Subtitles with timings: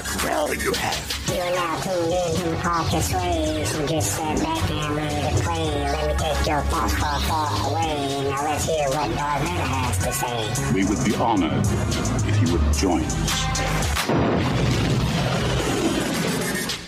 [0.00, 1.28] What will you have?
[1.28, 5.42] You are now tuned in to Parker's Ways and just sat back and ready to
[5.42, 5.64] play.
[5.82, 8.30] Let me take your thoughts far, far away.
[8.30, 10.72] Now let's hear what Darth Vader has to say.
[10.72, 11.52] We would be honored
[12.26, 13.40] if you would join us.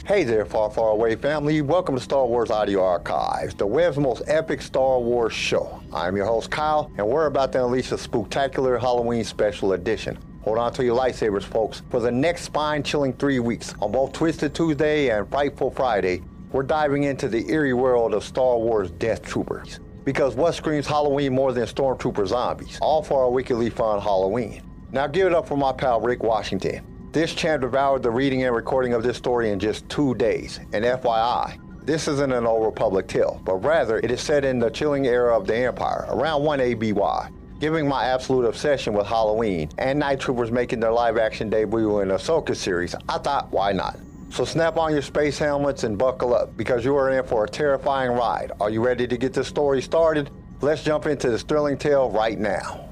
[0.06, 1.60] Hey there, far, far away family.
[1.60, 5.82] Welcome to Star Wars Audio Archives, the web's most epic Star Wars show.
[5.92, 10.16] I'm your host, Kyle, and we're about to unleash a spectacular Halloween special edition.
[10.42, 11.82] Hold on to your lightsabers, folks.
[11.90, 16.64] For the next spine chilling three weeks, on both Twisted Tuesday and Frightful Friday, we're
[16.64, 19.78] diving into the eerie world of Star Wars Death Troopers.
[20.04, 22.76] Because what screams Halloween more than Stormtrooper zombies?
[22.82, 24.62] All for a wickedly fun Halloween.
[24.90, 26.84] Now give it up for my pal Rick Washington.
[27.12, 30.58] This champ devoured the reading and recording of this story in just two days.
[30.72, 34.70] And FYI, this isn't an old Republic tale, but rather it is set in the
[34.70, 37.28] chilling era of the Empire, around 1 ABY.
[37.62, 42.08] Given my absolute obsession with Halloween and Night Troopers making their live action debut in
[42.08, 44.00] the Ahsoka series, I thought, why not?
[44.30, 47.48] So snap on your space helmets and buckle up because you are in for a
[47.48, 48.50] terrifying ride.
[48.60, 50.28] Are you ready to get this story started?
[50.60, 52.91] Let's jump into this thrilling tale right now.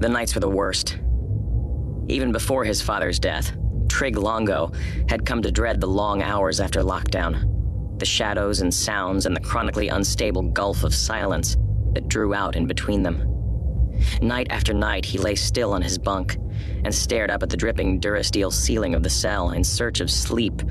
[0.00, 0.98] The nights were the worst.
[2.06, 3.52] Even before his father's death,
[3.88, 4.70] Trig Longo
[5.08, 9.40] had come to dread the long hours after lockdown, the shadows and sounds and the
[9.40, 11.56] chronically unstable gulf of silence
[11.94, 13.24] that drew out in between them.
[14.22, 16.36] Night after night, he lay still on his bunk
[16.84, 20.62] and stared up at the dripping durasteel ceiling of the cell in search of sleep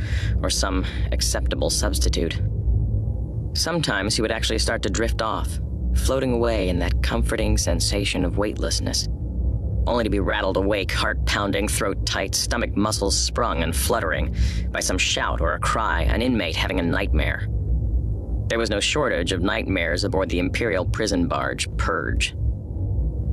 [0.41, 2.41] or some acceptable substitute.
[3.53, 5.59] Sometimes he would actually start to drift off,
[5.95, 9.09] floating away in that comforting sensation of weightlessness
[9.87, 14.35] only to be rattled awake, heart pounding, throat tight, stomach muscles sprung and fluttering
[14.71, 17.47] by some shout or a cry, an inmate having a nightmare.
[18.47, 22.35] There was no shortage of nightmares aboard the Imperial prison barge, Purge.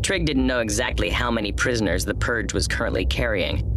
[0.03, 3.71] Trig didn't know exactly how many prisoners the Purge was currently carrying.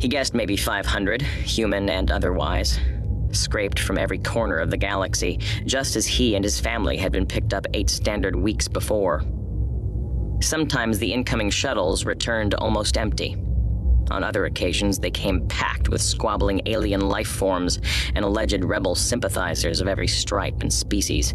[0.00, 2.78] He guessed maybe 500, human and otherwise,
[3.32, 7.26] scraped from every corner of the galaxy, just as he and his family had been
[7.26, 9.24] picked up eight standard weeks before.
[10.40, 13.36] Sometimes the incoming shuttles returned almost empty.
[14.10, 17.80] On other occasions, they came packed with squabbling alien life forms
[18.14, 21.34] and alleged rebel sympathizers of every stripe and species.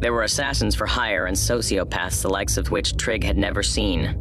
[0.00, 4.18] There were assassins for hire and sociopaths the likes of which Trig had never seen.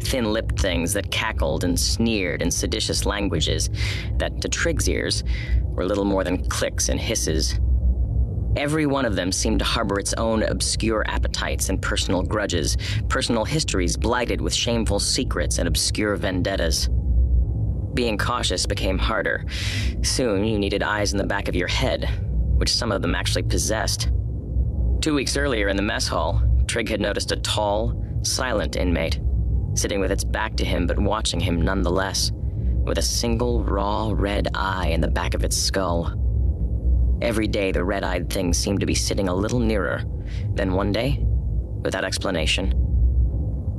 [0.00, 3.70] Thin lipped things that cackled and sneered in seditious languages
[4.18, 5.22] that, to Trig's ears,
[5.62, 7.58] were little more than clicks and hisses.
[8.56, 12.76] Every one of them seemed to harbor its own obscure appetites and personal grudges,
[13.08, 16.88] personal histories blighted with shameful secrets and obscure vendettas.
[17.94, 19.44] Being cautious became harder.
[20.02, 22.08] Soon you needed eyes in the back of your head,
[22.56, 24.10] which some of them actually possessed.
[25.00, 29.20] Two weeks earlier in the mess hall, Trig had noticed a tall, silent inmate,
[29.74, 32.30] sitting with its back to him but watching him nonetheless,
[32.84, 36.20] with a single raw red eye in the back of its skull.
[37.22, 40.02] Every day, the red eyed thing seemed to be sitting a little nearer.
[40.54, 41.24] Then one day,
[41.82, 42.72] without explanation,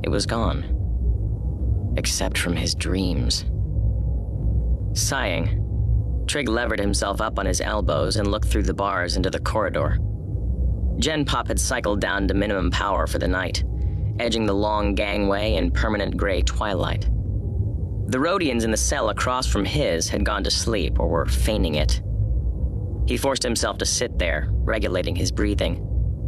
[0.02, 1.94] it was gone.
[1.96, 3.44] Except from his dreams.
[4.94, 5.62] Sighing,
[6.26, 9.98] Trig levered himself up on his elbows and looked through the bars into the corridor.
[10.98, 13.64] Gen Pop had cycled down to minimum power for the night,
[14.18, 17.08] edging the long gangway in permanent gray twilight.
[18.08, 21.74] The Rodians in the cell across from his had gone to sleep or were feigning
[21.74, 22.00] it.
[23.06, 25.80] He forced himself to sit there, regulating his breathing,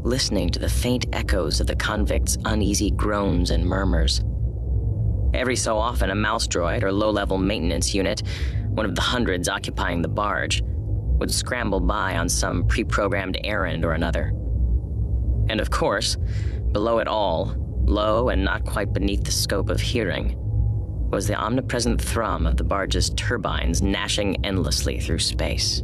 [0.04, 4.22] listening to the faint echoes of the convict's uneasy groans and murmurs.
[5.34, 8.22] Every so often, a mouse droid or low level maintenance unit,
[8.68, 10.62] one of the hundreds occupying the barge,
[11.18, 14.32] would scramble by on some pre programmed errand or another.
[15.48, 16.16] And of course,
[16.72, 17.54] below it all,
[17.84, 20.36] low and not quite beneath the scope of hearing,
[21.10, 25.82] was the omnipresent thrum of the barge's turbines gnashing endlessly through space.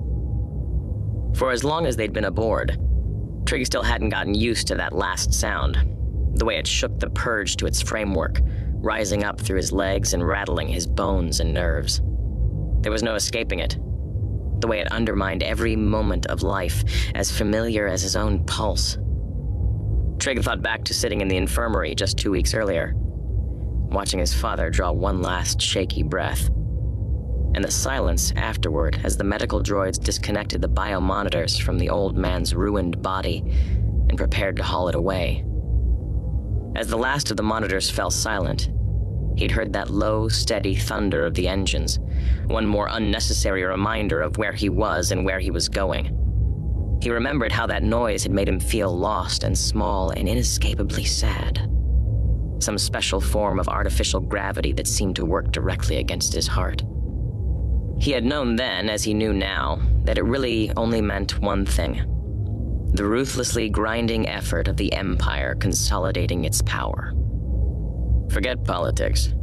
[1.35, 2.79] For as long as they'd been aboard,
[3.47, 5.77] Trig still hadn't gotten used to that last sound,
[6.35, 8.41] the way it shook the purge to its framework,
[8.75, 12.01] rising up through his legs and rattling his bones and nerves.
[12.81, 13.79] There was no escaping it.
[14.61, 16.85] The way it undermined every moment of life,
[17.15, 18.97] as familiar as his own pulse.
[20.19, 22.95] Trig thought back to sitting in the infirmary just two weeks earlier.
[22.97, 26.49] watching his father draw one last shaky breath.
[27.55, 32.55] And the silence afterward as the medical droids disconnected the biomonitors from the old man's
[32.55, 33.45] ruined body
[34.09, 35.45] and prepared to haul it away.
[36.77, 38.71] As the last of the monitors fell silent,
[39.37, 42.01] he'd heard that low, steady thunder of the engines,
[42.47, 46.99] one more unnecessary reminder of where he was and where he was going.
[47.03, 51.71] He remembered how that noise had made him feel lost and small and inescapably sad.
[52.61, 56.83] Some special form of artificial gravity that seemed to work directly against his heart.
[58.01, 62.11] He had known then, as he knew now, that it really only meant one thing
[62.95, 67.13] the ruthlessly grinding effort of the Empire consolidating its power.
[68.31, 69.35] Forget politics,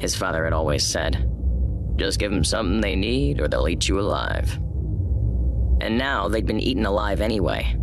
[0.00, 1.30] his father had always said.
[1.96, 4.50] Just give them something they need, or they'll eat you alive.
[5.82, 7.76] And now they'd been eaten alive anyway,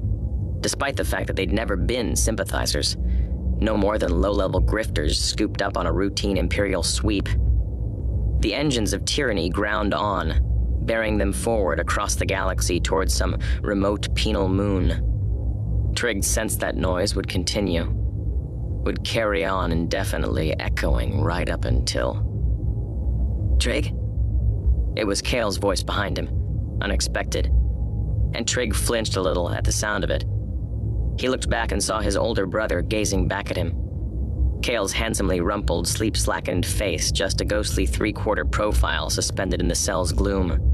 [0.62, 2.98] despite the fact that they'd never been sympathizers,
[3.60, 7.30] no more than low level grifters scooped up on a routine Imperial sweep.
[8.46, 10.40] The engines of tyranny ground on,
[10.84, 15.92] bearing them forward across the galaxy towards some remote penal moon.
[15.96, 17.88] Trig sensed that noise would continue,
[18.86, 22.22] would carry on indefinitely, echoing right up until.
[23.60, 23.88] Trig?
[24.96, 26.30] It was Kale's voice behind him,
[26.84, 27.48] unexpected
[28.36, 30.24] and Trig flinched a little at the sound of it.
[31.20, 33.85] He looked back and saw his older brother gazing back at him.
[34.62, 39.75] Kale's handsomely rumpled, sleep slackened face just a ghostly three quarter profile suspended in the
[39.75, 40.72] cell's gloom.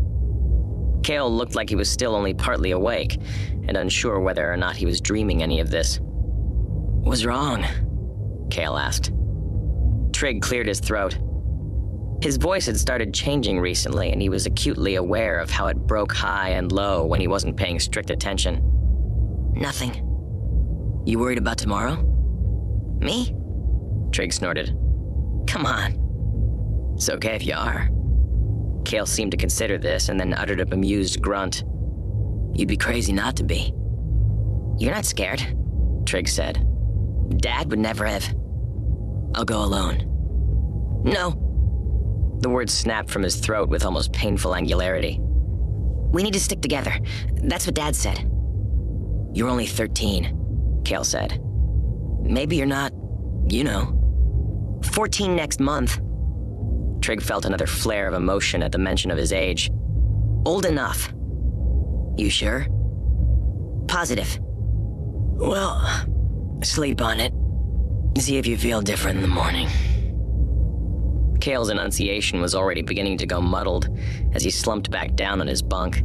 [1.03, 3.17] Kale looked like he was still only partly awake,
[3.67, 5.99] and unsure whether or not he was dreaming any of this.
[6.01, 7.65] What's wrong?
[8.49, 9.11] Kale asked.
[10.13, 11.17] Trig cleared his throat.
[12.21, 16.13] His voice had started changing recently, and he was acutely aware of how it broke
[16.13, 18.61] high and low when he wasn't paying strict attention.
[19.55, 20.07] Nothing.
[21.05, 21.95] You worried about tomorrow?
[22.99, 23.35] Me?
[24.11, 24.77] Trig snorted.
[25.47, 26.93] Come on.
[26.95, 27.89] It's okay if you are.
[28.85, 31.63] Kale seemed to consider this and then uttered a bemused grunt.
[32.53, 33.73] You'd be crazy not to be.
[34.77, 35.41] You're not scared,
[36.05, 36.67] Trig said.
[37.37, 38.25] Dad would never have.
[39.35, 40.07] I'll go alone.
[41.03, 41.31] No,
[42.41, 45.19] the words snapped from his throat with almost painful angularity.
[45.21, 46.93] We need to stick together.
[47.43, 48.19] That's what Dad said.
[49.33, 51.39] You're only 13, Kale said.
[52.21, 52.91] Maybe you're not,
[53.47, 53.97] you know.
[54.83, 55.99] 14 next month.
[57.01, 59.69] Trig felt another flare of emotion at the mention of his age.
[60.45, 61.13] Old enough.
[62.17, 62.67] You sure?
[63.87, 64.39] Positive.
[64.41, 66.05] Well,
[66.63, 67.33] sleep on it.
[68.21, 69.67] See if you feel different in the morning.
[71.39, 73.89] Kale's enunciation was already beginning to go muddled
[74.33, 76.03] as he slumped back down on his bunk,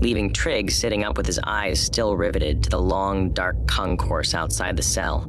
[0.00, 4.76] leaving Trig sitting up with his eyes still riveted to the long, dark concourse outside
[4.76, 5.28] the cell.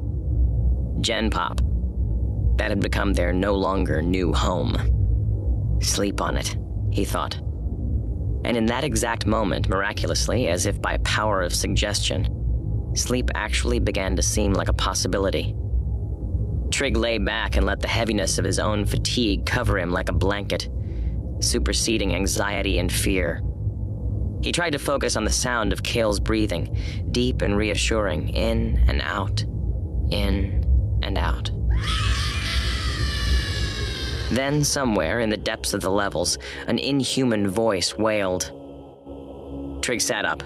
[1.02, 1.60] Gen Pop.
[2.58, 5.80] That had become their no longer new home.
[5.82, 6.56] Sleep on it,
[6.92, 7.36] he thought.
[8.46, 14.16] And in that exact moment, miraculously, as if by power of suggestion, sleep actually began
[14.16, 15.56] to seem like a possibility.
[16.72, 20.14] Trig lay back and let the heaviness of his own fatigue cover him like a
[20.14, 20.70] blanket,
[21.40, 23.42] superseding anxiety and fear.
[24.42, 26.78] He tried to focus on the sound of Kale's breathing,
[27.12, 29.42] deep and reassuring, in and out,
[30.12, 31.50] in and out.
[34.34, 38.52] Then, somewhere in the depths of the levels, an inhuman voice wailed.
[39.84, 40.42] Trig sat up,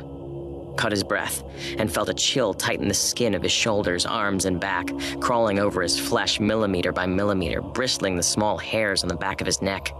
[0.75, 1.41] caught his breath,
[1.77, 4.89] and felt a chill tighten the skin of his shoulders, arms, and back,
[5.21, 9.47] crawling over his flesh millimeter by millimeter, bristling the small hairs on the back of
[9.47, 9.93] his neck.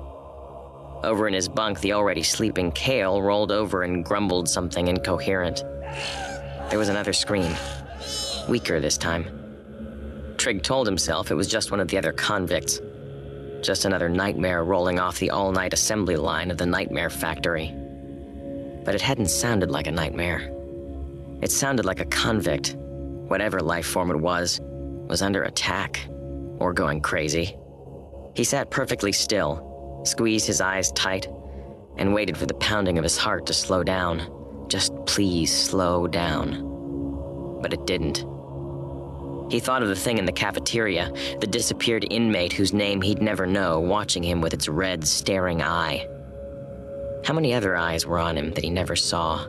[1.06, 5.64] Over in his bunk, the already sleeping Kale rolled over and grumbled something incoherent.
[6.70, 7.56] There was another scream,
[8.50, 10.36] weaker this time.
[10.36, 12.82] Trig told himself it was just one of the other convicts.
[13.62, 17.74] Just another nightmare rolling off the all night assembly line of the Nightmare Factory.
[18.86, 20.54] But it hadn't sounded like a nightmare.
[21.42, 22.76] It sounded like a convict,
[23.28, 24.62] whatever life form it was,
[25.08, 26.08] was under attack
[26.60, 27.58] or going crazy.
[28.36, 31.28] He sat perfectly still, squeezed his eyes tight,
[31.98, 34.66] and waited for the pounding of his heart to slow down.
[34.70, 37.60] Just please slow down.
[37.62, 38.24] But it didn't.
[39.50, 43.46] He thought of the thing in the cafeteria, the disappeared inmate whose name he'd never
[43.46, 46.08] know, watching him with its red, staring eye.
[47.24, 49.48] How many other eyes were on him that he never saw?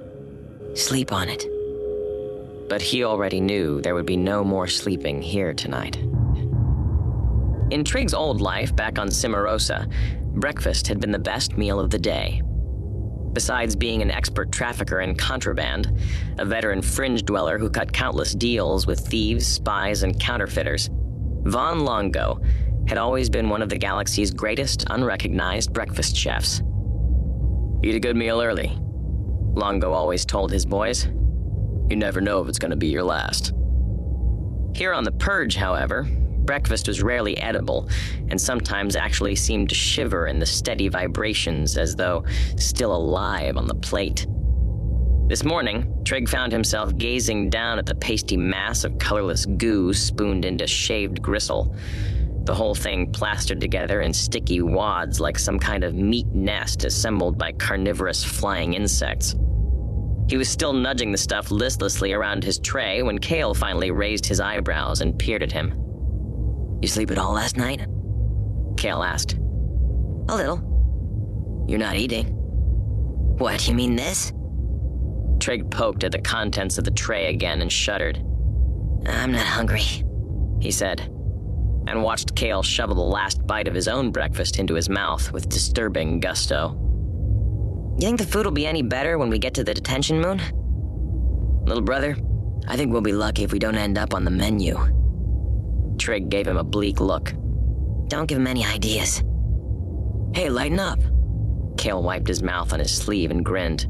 [0.74, 1.44] Sleep on it,
[2.68, 5.96] but he already knew there would be no more sleeping here tonight.
[7.70, 9.90] In Trig's old life back on Cimarosa,
[10.34, 12.42] breakfast had been the best meal of the day.
[13.32, 15.98] Besides being an expert trafficker in contraband,
[16.38, 20.90] a veteran fringe dweller who cut countless deals with thieves, spies, and counterfeiters,
[21.44, 22.40] Von Longo
[22.88, 26.62] had always been one of the galaxy's greatest unrecognized breakfast chefs.
[27.84, 28.76] Eat a good meal early,
[29.54, 31.06] Longo always told his boys.
[31.90, 33.52] You never know if it's going to be your last.
[34.74, 36.08] Here on the Purge, however,
[36.48, 37.86] breakfast was rarely edible,
[38.30, 42.24] and sometimes actually seemed to shiver in the steady vibrations as though
[42.56, 44.26] still alive on the plate.
[45.28, 50.46] This morning, Trig found himself gazing down at the pasty mass of colorless goo spooned
[50.46, 51.76] into shaved gristle,
[52.44, 57.36] the whole thing plastered together in sticky wads like some kind of meat nest assembled
[57.36, 59.36] by carnivorous flying insects.
[60.30, 64.40] He was still nudging the stuff listlessly around his tray when Kale finally raised his
[64.40, 65.87] eyebrows and peered at him.
[66.80, 67.86] You sleep at all last night?
[68.76, 69.34] Kale asked.
[70.28, 71.66] A little.
[71.68, 72.26] You're not eating.
[73.38, 74.32] What, you mean this?
[75.40, 78.18] Trig poked at the contents of the tray again and shuddered.
[79.06, 79.84] I'm not hungry,
[80.60, 81.10] he said
[81.88, 85.48] and watched Kale shovel the last bite of his own breakfast into his mouth with
[85.48, 86.76] disturbing gusto.
[87.98, 90.40] You think the food will be any better when we get to the detention moon?
[91.64, 92.16] Little brother,
[92.68, 94.76] I think we'll be lucky if we don't end up on the menu.
[96.08, 97.34] Trig gave him a bleak look.
[98.06, 99.22] Don't give him any ideas.
[100.32, 100.98] Hey, lighten up.
[101.76, 103.86] Kale wiped his mouth on his sleeve and grinned.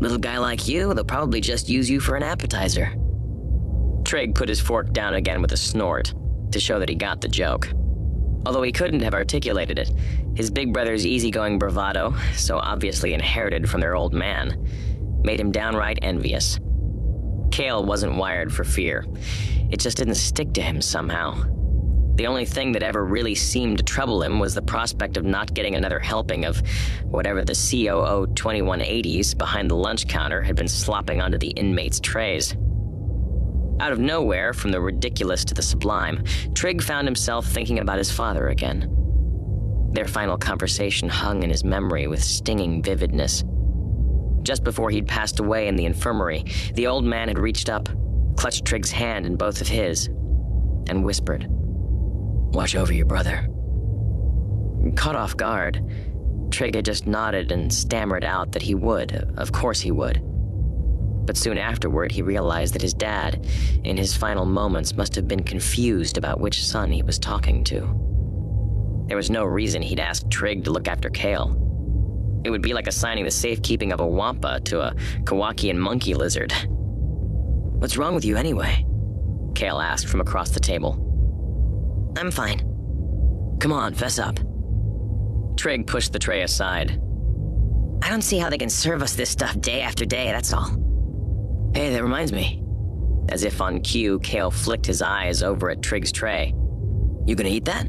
[0.00, 2.92] Little guy like you, they'll probably just use you for an appetizer.
[4.04, 6.12] Trig put his fork down again with a snort
[6.50, 7.68] to show that he got the joke.
[8.44, 9.92] Although he couldn't have articulated it,
[10.34, 14.68] his big brother's easygoing bravado, so obviously inherited from their old man,
[15.22, 16.58] made him downright envious.
[17.52, 19.06] Kale wasn't wired for fear.
[19.70, 21.44] It just didn't stick to him somehow.
[22.14, 25.54] The only thing that ever really seemed to trouble him was the prospect of not
[25.54, 26.62] getting another helping of
[27.04, 32.54] whatever the COO 2180s behind the lunch counter had been slopping onto the inmates' trays.
[33.80, 36.22] Out of nowhere, from the ridiculous to the sublime,
[36.54, 38.88] Trig found himself thinking about his father again.
[39.92, 43.44] Their final conversation hung in his memory with stinging vividness.
[44.42, 46.44] Just before he'd passed away in the infirmary,
[46.74, 47.88] the old man had reached up,
[48.36, 50.06] clutched Trig's hand in both of his,
[50.88, 53.48] and whispered, Watch over your brother.
[54.96, 55.80] Caught off guard,
[56.50, 60.20] Trig had just nodded and stammered out that he would, of course he would.
[61.24, 63.46] But soon afterward, he realized that his dad,
[63.84, 67.80] in his final moments, must have been confused about which son he was talking to.
[69.06, 71.56] There was no reason he'd ask Trig to look after Kale.
[72.44, 74.94] It would be like assigning the safekeeping of a wampa to a
[75.24, 76.52] Kowakian monkey lizard.
[77.78, 78.84] What's wrong with you anyway?
[79.54, 82.14] Kale asked from across the table.
[82.16, 82.58] I'm fine.
[83.60, 84.38] Come on, fess up.
[85.56, 87.00] Trig pushed the tray aside.
[88.02, 90.70] I don't see how they can serve us this stuff day after day, that's all.
[91.74, 92.62] Hey, that reminds me.
[93.28, 96.52] As if on cue, Kale flicked his eyes over at Trig's tray.
[97.26, 97.86] You gonna eat that?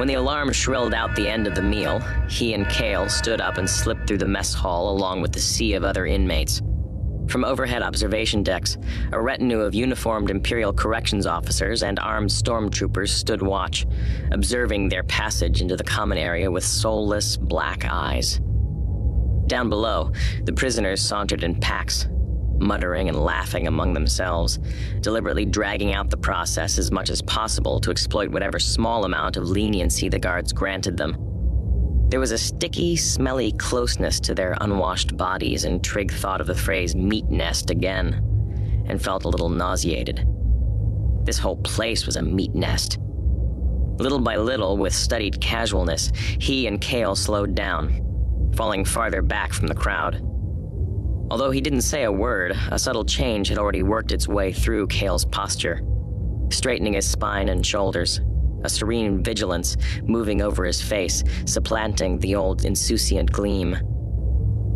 [0.00, 3.58] When the alarm shrilled out the end of the meal, he and Kale stood up
[3.58, 6.62] and slipped through the mess hall along with the sea of other inmates.
[7.28, 8.78] From overhead observation decks,
[9.12, 13.84] a retinue of uniformed Imperial corrections officers and armed stormtroopers stood watch,
[14.32, 18.40] observing their passage into the common area with soulless black eyes.
[19.48, 20.12] Down below,
[20.44, 22.08] the prisoners sauntered in packs,
[22.60, 24.58] muttering and laughing among themselves,
[25.00, 29.48] deliberately dragging out the process as much as possible to exploit whatever small amount of
[29.48, 31.16] leniency the guards granted them.
[32.10, 36.54] There was a sticky, smelly closeness to their unwashed bodies, and Trig thought of the
[36.54, 40.26] phrase meat nest again, and felt a little nauseated.
[41.24, 42.98] This whole place was a meat nest.
[43.98, 49.68] Little by little, with studied casualness, he and Kale slowed down, falling farther back from
[49.68, 50.20] the crowd.
[51.30, 54.88] Although he didn't say a word, a subtle change had already worked its way through
[54.88, 55.80] Kale's posture,
[56.50, 58.20] straightening his spine and shoulders,
[58.64, 63.78] a serene vigilance moving over his face, supplanting the old insouciant gleam.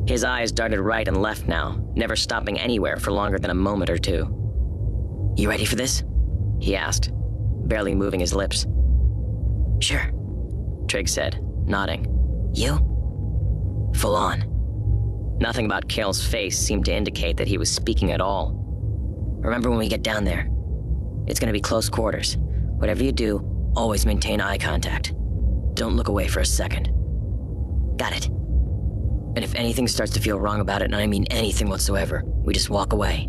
[0.07, 3.91] His eyes darted right and left now, never stopping anywhere for longer than a moment
[3.91, 5.35] or two.
[5.37, 6.05] You ready for this?
[6.61, 7.11] He asked,
[7.67, 8.67] barely moving his lips.
[9.81, 10.13] Sure,
[10.87, 12.07] Trig said, nodding.
[12.55, 12.77] You?
[13.97, 14.54] Full on.
[15.41, 18.61] Nothing about Kale's face seemed to indicate that he was speaking at all.
[19.41, 20.49] Remember when we get down there?
[21.27, 22.37] It's gonna be close quarters.
[22.79, 25.13] Whatever you do, always maintain eye contact.
[25.75, 26.91] Don't look away for a second.
[27.97, 28.27] Got it.
[28.27, 32.55] And if anything starts to feel wrong about it, and I mean anything whatsoever, we
[32.55, 33.29] just walk away.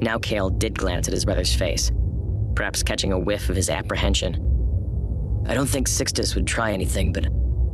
[0.00, 1.90] Now Kale did glance at his brother's face,
[2.54, 4.34] perhaps catching a whiff of his apprehension.
[5.48, 7.26] I don't think Sixtus would try anything, but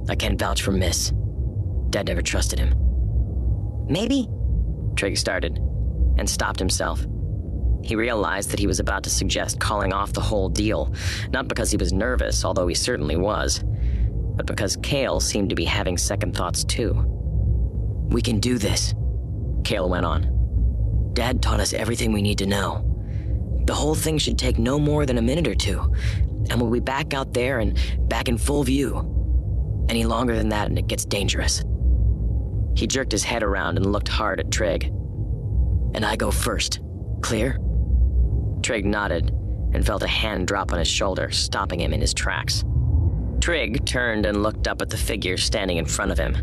[0.08, 1.12] I can't vouch for Myss.
[1.90, 2.74] Dad never trusted him.
[3.88, 4.28] Maybe?
[4.96, 5.58] Trig started,
[6.18, 7.06] and stopped himself.
[7.82, 10.92] He realized that he was about to suggest calling off the whole deal,
[11.30, 13.64] not because he was nervous, although he certainly was,
[14.36, 16.92] but because Kale seemed to be having second thoughts too.
[18.10, 18.94] We can do this,
[19.64, 21.10] Kale went on.
[21.14, 22.84] Dad taught us everything we need to know.
[23.66, 25.80] The whole thing should take no more than a minute or two,
[26.50, 27.78] and we'll be back out there and
[28.08, 29.86] back in full view.
[29.88, 31.62] Any longer than that, and it gets dangerous.
[32.78, 34.84] He jerked his head around and looked hard at Trig.
[34.84, 36.78] And I go first.
[37.22, 37.58] Clear?
[38.62, 39.32] Trig nodded
[39.74, 42.62] and felt a hand drop on his shoulder, stopping him in his tracks.
[43.40, 46.36] Trig turned and looked up at the figure standing in front of him.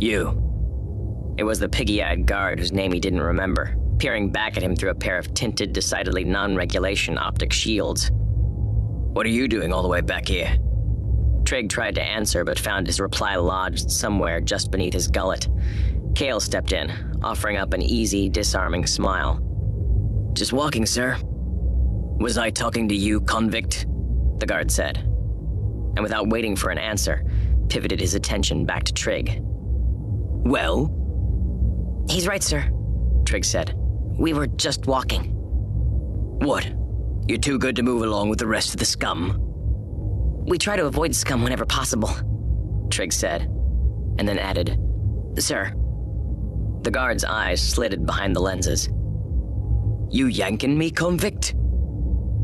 [0.00, 1.34] You.
[1.38, 4.76] It was the piggy eyed guard whose name he didn't remember, peering back at him
[4.76, 8.10] through a pair of tinted, decidedly non regulation optic shields.
[8.12, 10.58] What are you doing all the way back here?
[11.52, 15.48] Trig tried to answer, but found his reply lodged somewhere just beneath his gullet.
[16.14, 16.90] Kale stepped in,
[17.22, 19.38] offering up an easy, disarming smile.
[20.32, 21.18] Just walking, sir.
[22.18, 23.86] Was I talking to you, convict?
[24.38, 24.96] The guard said.
[24.96, 27.22] And without waiting for an answer,
[27.68, 29.38] pivoted his attention back to Trig.
[29.42, 30.86] Well?
[32.08, 32.64] He's right, sir,
[33.26, 33.74] Trig said.
[34.18, 35.24] We were just walking.
[36.40, 36.66] What?
[37.28, 39.41] You're too good to move along with the rest of the scum?
[40.44, 42.10] We try to avoid scum whenever possible,
[42.90, 43.42] Trig said,
[44.18, 44.78] and then added,
[45.38, 45.72] Sir.
[46.82, 48.88] The guard's eyes slitted behind the lenses.
[50.10, 51.54] You yanking me, convict?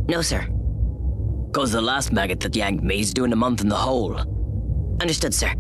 [0.09, 0.47] No, sir.
[1.53, 4.17] Cause the last maggot that yanked me's doing a month in the hole.
[5.01, 5.53] Understood, sir.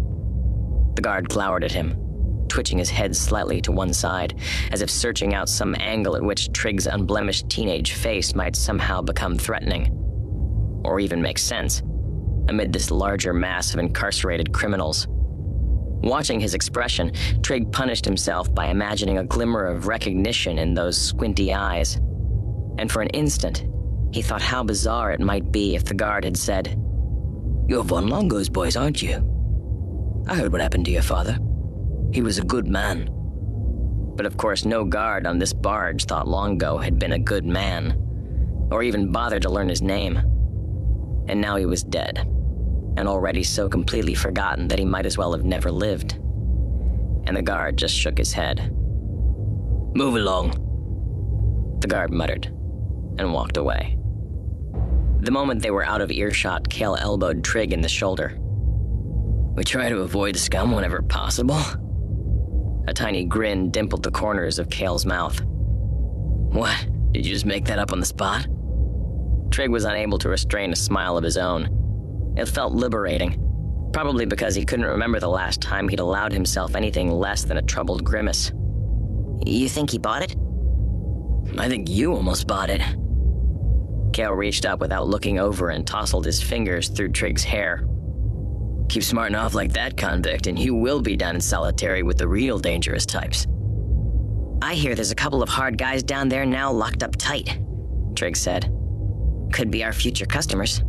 [0.94, 1.96] The guard glowered at him,
[2.48, 4.38] twitching his head slightly to one side,
[4.70, 9.36] as if searching out some angle at which Trig's unblemished teenage face might somehow become
[9.36, 9.92] threatening.
[10.84, 11.82] Or even make sense
[12.48, 15.06] amid this larger mass of incarcerated criminals.
[16.02, 17.12] Watching his expression,
[17.42, 21.96] Trig punished himself by imagining a glimmer of recognition in those squinty eyes.
[22.78, 23.66] And for an instant,
[24.12, 26.68] he thought how bizarre it might be if the guard had said,
[27.68, 29.16] You're Von Longo's boys, aren't you?
[30.28, 31.38] I heard what happened to your father.
[32.12, 33.10] He was a good man.
[34.16, 38.68] But of course, no guard on this barge thought Longo had been a good man,
[38.70, 40.16] or even bothered to learn his name.
[41.28, 42.26] And now he was dead
[42.96, 46.14] and already so completely forgotten that he might as well have never lived.
[47.26, 48.72] And the guard just shook his head.
[49.94, 50.50] Move along,
[51.80, 52.46] the guard muttered,
[53.18, 53.96] and walked away.
[55.20, 58.38] The moment they were out of earshot, Kale elbowed Trig in the shoulder.
[59.54, 61.60] We try to avoid scum whenever possible.
[62.86, 65.40] A tiny grin dimpled the corners of Kale's mouth.
[65.42, 66.86] What?
[67.12, 68.46] Did you just make that up on the spot?
[69.50, 71.77] Trig was unable to restrain a smile of his own.
[72.38, 77.10] It felt liberating, probably because he couldn't remember the last time he'd allowed himself anything
[77.10, 78.52] less than a troubled grimace.
[79.44, 80.36] You think he bought it?
[81.58, 82.80] I think you almost bought it.
[84.12, 87.84] Kale reached up without looking over and tousled his fingers through Trig's hair.
[88.88, 92.28] Keep smarting off like that, convict, and you will be down in solitary with the
[92.28, 93.48] real dangerous types.
[94.62, 97.58] I hear there's a couple of hard guys down there now locked up tight,
[98.14, 98.72] Trig said.
[99.52, 100.82] Could be our future customers.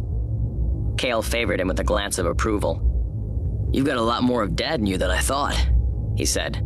[0.99, 3.69] Kale favored him with a glance of approval.
[3.71, 5.55] You've got a lot more of Dad in you than I thought,
[6.17, 6.57] he said.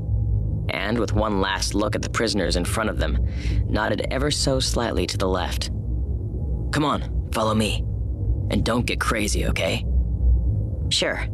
[0.69, 3.27] And with one last look at the prisoners in front of them,
[3.69, 5.69] nodded ever so slightly to the left.
[6.71, 7.85] Come on, follow me.
[8.49, 9.85] And don't get crazy, okay?
[10.89, 11.27] Sure.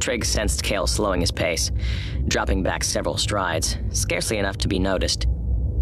[0.00, 1.70] Trig sensed Kale slowing his pace,
[2.26, 5.26] dropping back several strides, scarcely enough to be noticed,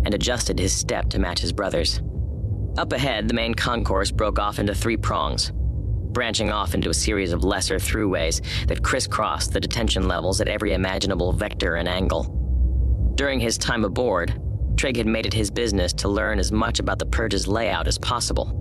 [0.04, 2.02] and adjusted his step to match his brother's.
[2.76, 5.52] Up ahead, the main concourse broke off into three prongs,
[6.12, 10.72] branching off into a series of lesser throughways that crisscrossed the detention levels at every
[10.72, 12.24] imaginable vector and angle.
[13.14, 14.40] During his time aboard,
[14.76, 17.98] Trig had made it his business to learn as much about the Purge's layout as
[17.98, 18.56] possible.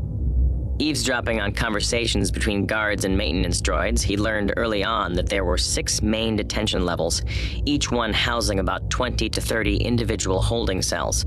[0.79, 5.57] Eavesdropping on conversations between guards and maintenance droids, he learned early on that there were
[5.57, 7.21] six main detention levels,
[7.65, 11.25] each one housing about 20 to 30 individual holding cells.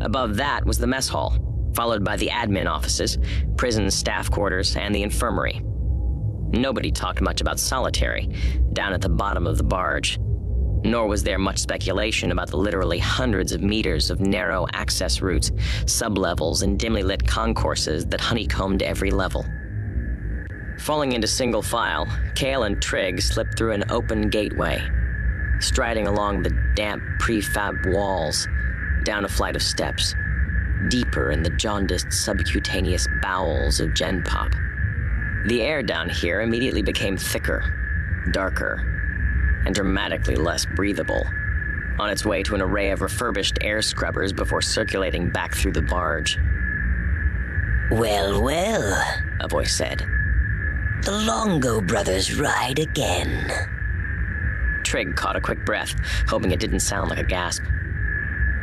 [0.00, 1.36] Above that was the mess hall,
[1.74, 3.18] followed by the admin offices,
[3.56, 5.62] prison staff quarters, and the infirmary.
[6.50, 8.28] Nobody talked much about solitary,
[8.72, 10.18] down at the bottom of the barge.
[10.84, 15.50] Nor was there much speculation about the literally hundreds of meters of narrow access routes,
[15.84, 19.44] sublevels, and dimly lit concourses that honeycombed every level.
[20.78, 24.80] Falling into single file, Kale and Trig slipped through an open gateway,
[25.60, 28.46] striding along the damp prefab walls,
[29.02, 30.14] down a flight of steps
[30.88, 34.52] deeper in the jaundiced subcutaneous bowels of Gen Pop.
[35.46, 37.74] The air down here immediately became thicker,
[38.32, 38.84] darker,
[39.66, 41.26] and dramatically less breathable.
[41.98, 45.82] on its way to an array of refurbished air scrubbers before circulating back through the
[45.82, 46.38] barge.
[47.90, 49.02] Well, well,
[49.40, 50.06] a voice said.
[51.02, 53.50] The Longo brothers ride again.
[54.84, 55.94] Trig caught a quick breath,
[56.28, 57.62] hoping it didn't sound like a gasp.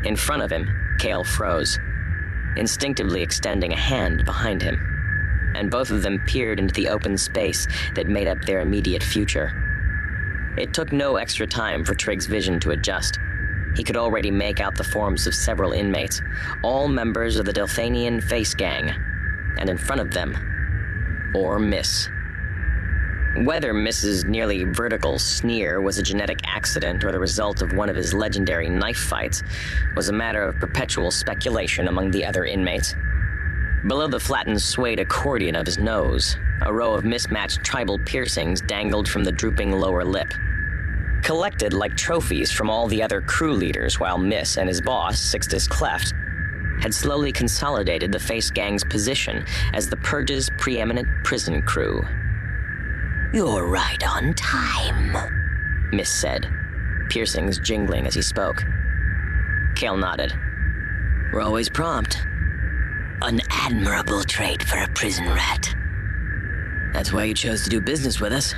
[0.04, 1.80] In front of him, Kale froze,
[2.56, 7.68] instinctively extending a hand behind him, and both of them peered into the open space
[7.96, 9.54] that made up their immediate future.
[10.58, 13.20] It took no extra time for Trig's vision to adjust.
[13.76, 16.22] He could already make out the forms of several inmates,
[16.62, 18.90] all members of the Delphanian Face Gang,
[19.58, 22.10] and in front of them, Aur Myss.
[23.44, 27.96] Whether Myss's nearly vertical sneer was a genetic accident or the result of one of
[27.98, 29.44] his legendary knife fights
[29.94, 32.96] was a matter of perpetual speculation among the other inmates.
[33.88, 39.10] Below the flattened suede accordion of his nose, a row of mismatched tribal piercings dangled
[39.10, 40.34] from the drooping lower lip.
[41.22, 45.68] Collected like trophies from all the other crew leaders while Myss and his boss, Sixtus
[45.68, 46.14] Cleft,
[46.80, 52.02] had slowly consolidated the Face Gang's position as the Purge's preeminent prison crew.
[53.36, 56.50] You're right on time, Myss said,
[57.10, 58.64] piercings jingling as he spoke.
[59.76, 60.34] Kale nodded.
[61.34, 62.26] We're always prompt.
[63.22, 65.68] An admirable trait for a prison rat.
[66.94, 68.56] That's why you chose to do business with us.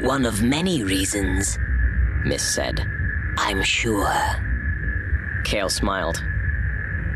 [0.00, 1.58] One of many reasons,
[2.26, 2.86] Myss said.
[3.38, 4.12] I'm sure.
[5.44, 6.22] Kale smiled.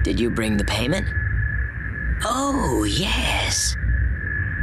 [0.05, 1.07] Did you bring the payment?
[2.25, 3.77] Oh, yes.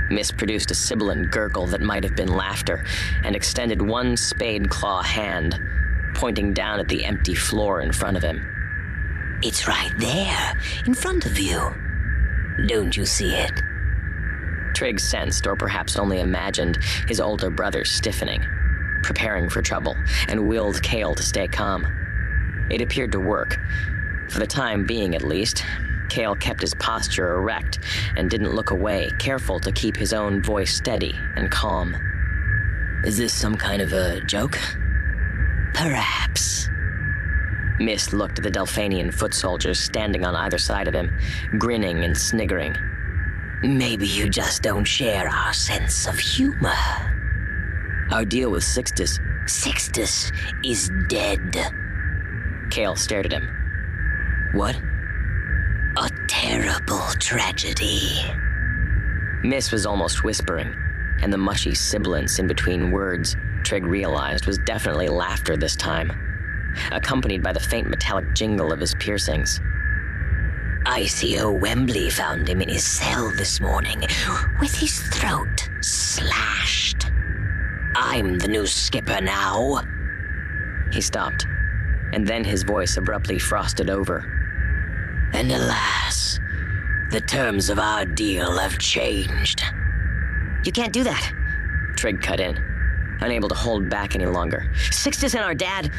[0.10, 2.84] Myss produced a sibilant gurgle that might have been laughter
[3.24, 5.60] and extended one spade claw hand,
[6.14, 9.40] pointing down at the empty floor in front of him.
[9.42, 10.54] It's right there,
[10.86, 11.74] in front of you.
[12.68, 13.62] Don't you see it?
[14.74, 18.46] Trig sensed, or perhaps only imagined, his older brother stiffening,
[19.02, 21.86] preparing for trouble, and willed Kale to stay calm.
[22.70, 23.60] It appeared to work.
[24.30, 25.64] For the time being, at least,
[26.14, 27.80] Kale kept his posture erect
[28.16, 31.96] and didn't look away, careful to keep his own voice steady and calm.
[33.04, 34.60] Is this some kind of a joke?
[35.74, 36.70] Perhaps.
[37.80, 41.12] Myss looked at the Delphanian foot soldiers standing on either side of him,
[41.58, 42.78] grinning and sniggering.
[43.64, 46.78] Maybe you just don't share our sense of humor.
[48.12, 49.20] Our deal with Sixtus.
[49.48, 50.32] Sixtus
[50.64, 51.58] is dead.
[52.70, 54.52] Kale stared at him.
[54.54, 54.80] What?
[56.54, 58.22] Terrible tragedy.
[59.42, 60.76] Myss was almost whispering,
[61.20, 66.12] and the mushy sibilance in between words, Trig realized, was definitely laughter this time,
[66.92, 69.62] accompanied by the faint metallic jingle of his piercings.
[70.86, 74.02] ICO Wembley found him in his cell this morning
[74.60, 77.08] with his throat slashed.
[77.96, 79.82] I'm the new skipper now.
[80.92, 81.48] He stopped,
[82.12, 84.30] and then his voice abruptly frosted over.
[85.36, 86.13] And alas,
[87.14, 89.62] the terms of our deal have changed.
[90.64, 91.32] You can't do that.
[91.96, 92.58] Trig cut in,
[93.22, 94.68] unable to hold back any longer.
[94.90, 95.92] Sixtus and our dad.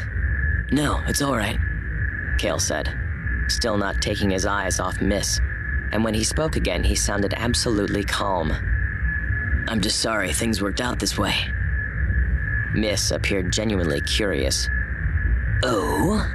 [0.71, 1.57] No, it's all right,
[2.37, 2.93] Kale said,
[3.47, 5.39] still not taking his eyes off Myss.
[5.93, 8.51] And when he spoke again, he sounded absolutely calm.
[9.69, 11.33] I'm just sorry things worked out this way.
[12.73, 14.69] Myss appeared genuinely curious.
[15.63, 16.29] Oh?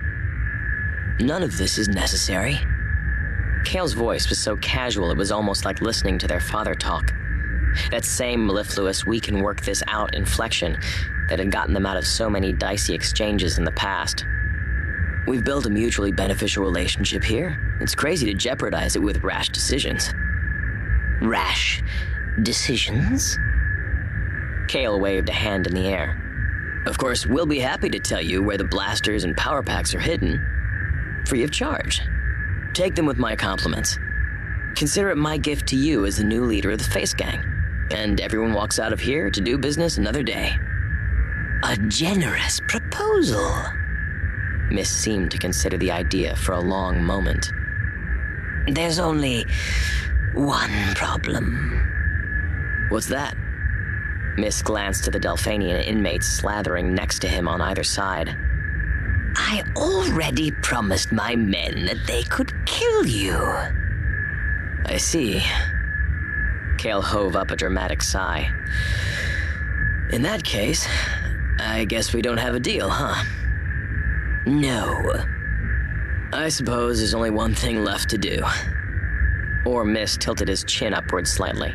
[1.21, 2.59] None of this is necessary.
[3.65, 7.13] Kale's voice was so casual it was almost like listening to their father talk.
[7.91, 10.79] That same mellifluous, we can work this out inflection
[11.29, 14.25] that had gotten them out of so many dicey exchanges in the past.
[15.27, 17.61] We've built a mutually beneficial relationship here.
[17.81, 20.13] It's crazy to jeopardize it with rash decisions.
[21.23, 21.83] Rash
[22.43, 23.39] decisions?
[24.67, 26.17] Kale waved a hand in the air.
[26.87, 30.01] Of course, we'll be happy to tell you where the blasters and power packs are
[30.01, 31.23] hidden.
[31.27, 32.01] Free of charge.
[32.73, 33.99] Take them with my compliments.
[34.77, 37.45] Consider it my gift to you as the new leader of the Face Gang.
[37.91, 40.57] And everyone walks out of here to do business another day.
[41.65, 43.53] A generous proposal.
[44.71, 47.53] Myss seemed to consider the idea for a long moment.
[48.69, 49.47] There's only
[50.33, 52.87] one problem.
[52.89, 53.37] What's that?
[54.37, 58.37] Myss glanced to the Delphanian inmates slathering next to him on either side.
[59.43, 63.37] I already promised my men that they could kill you.
[64.85, 65.43] I see.
[66.79, 68.53] Kale hove up a dramatic sigh.
[70.11, 70.87] In that case,
[71.59, 73.25] I guess we don't have a deal, huh?
[74.47, 75.25] No.
[76.33, 78.45] I suppose there's only one thing left to do.
[79.65, 81.75] Aur Myss tilted his chin upward slightly.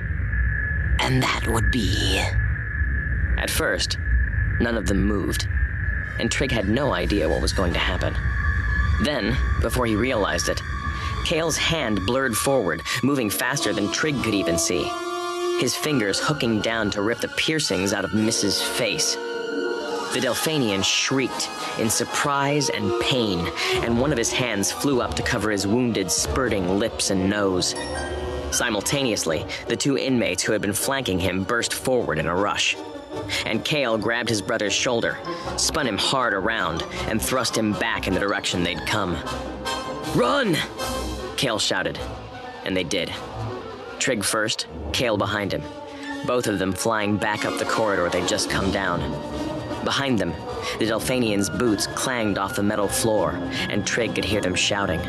[1.00, 2.24] And that would be.
[3.38, 3.98] At first,
[4.60, 5.48] none of them moved.
[6.20, 8.16] And Trig had no idea what was going to happen.
[9.02, 10.62] Then, before he realized it,
[11.26, 14.84] Kale's hand blurred forward, moving faster than Trig could even see,
[15.60, 19.16] his fingers hooking down to rip the piercings out of Myss's face.
[19.16, 21.50] The Delphanian shrieked
[21.80, 23.46] in surprise and pain,
[23.84, 27.76] and one of his hands flew up to cover his wounded, spurting lips and nose.
[28.52, 32.78] Simultaneously, the two inmates who had been flanking him burst forward in a rush.
[33.46, 35.18] And Kale grabbed his brother's shoulder,
[35.58, 39.18] spun him hard around, and thrust him back in the direction they'd come.
[40.16, 40.58] Run!
[41.38, 42.00] Kale shouted,
[42.64, 43.14] and they did.
[44.00, 45.64] Trig first, Kale behind him,
[46.26, 49.00] both of them flying back up the corridor they'd just come down.
[49.84, 50.34] Behind them,
[50.80, 55.00] the Delphanian's boots clanged off the metal floor, and Trig could hear them shouting,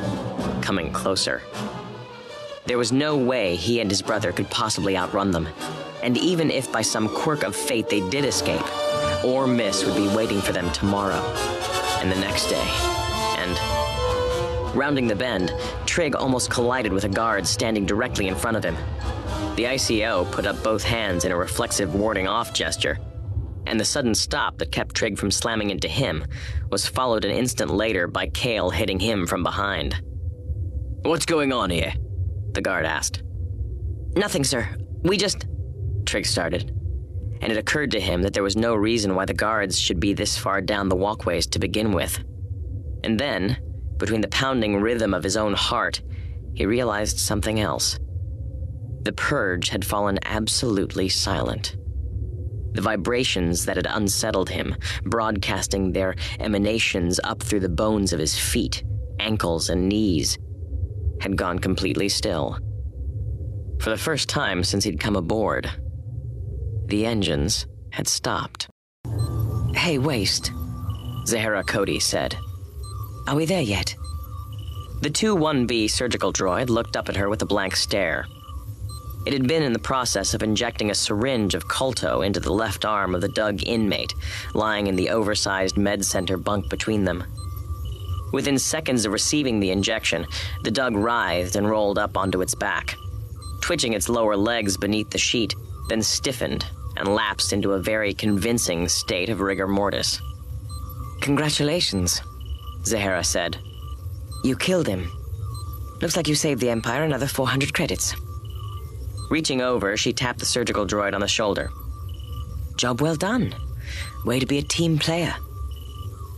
[0.60, 1.42] coming closer.
[2.66, 5.48] There was no way he and his brother could possibly outrun them.
[6.02, 8.62] And even if by some quirk of fate they did escape,
[9.24, 11.20] Aur Myss would be waiting for them tomorrow,
[12.00, 12.68] and the next day,
[13.38, 14.76] and.
[14.76, 15.52] Rounding the bend,
[15.86, 18.76] Trig almost collided with a guard standing directly in front of him.
[19.56, 22.98] The ICO put up both hands in a reflexive warding off gesture,
[23.66, 26.24] and the sudden stop that kept Trig from slamming into him
[26.70, 30.00] was followed an instant later by Kale hitting him from behind.
[31.02, 31.94] What's going on here?
[32.52, 33.22] the guard asked.
[34.16, 34.68] Nothing, sir.
[35.02, 35.46] We just.
[36.06, 36.70] Trig started.
[37.42, 40.14] And it occurred to him that there was no reason why the guards should be
[40.14, 42.18] this far down the walkways to begin with.
[43.04, 43.58] And then,
[43.98, 46.00] between the pounding rhythm of his own heart,
[46.54, 47.98] he realized something else.
[49.02, 51.76] The purge had fallen absolutely silent.
[52.72, 58.38] The vibrations that had unsettled him, broadcasting their emanations up through the bones of his
[58.38, 58.82] feet,
[59.18, 60.38] ankles, and knees,
[61.20, 62.58] had gone completely still.
[63.80, 65.70] For the first time since he'd come aboard,
[66.88, 68.68] the engines had stopped.
[69.74, 70.52] Hey, Waste,
[71.26, 72.36] Zahara Cody said.
[73.26, 73.94] Are we there yet?
[75.02, 78.26] The 2 1B surgical droid looked up at her with a blank stare.
[79.26, 82.84] It had been in the process of injecting a syringe of Kolto into the left
[82.84, 84.14] arm of the Dug inmate,
[84.54, 87.24] lying in the oversized med center bunk between them.
[88.32, 90.26] Within seconds of receiving the injection,
[90.62, 92.94] the Dug writhed and rolled up onto its back,
[93.60, 95.54] twitching its lower legs beneath the sheet,
[95.88, 96.64] then stiffened
[96.96, 100.20] and lapsed into a very convincing state of rigor mortis.
[101.20, 102.20] Congratulations,
[102.84, 103.58] Zahara said.
[104.44, 105.10] You killed him.
[106.00, 108.14] Looks like you saved the Empire another 400 credits.
[109.30, 111.70] Reaching over, she tapped the surgical droid on the shoulder.
[112.76, 113.54] Job well done.
[114.24, 115.34] Way to be a team player.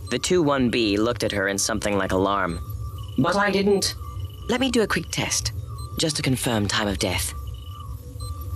[0.09, 2.59] The 2 1B looked at her in something like alarm.
[3.17, 3.95] But I didn't.
[4.47, 5.51] Let me do a quick test,
[5.99, 7.33] just to confirm time of death.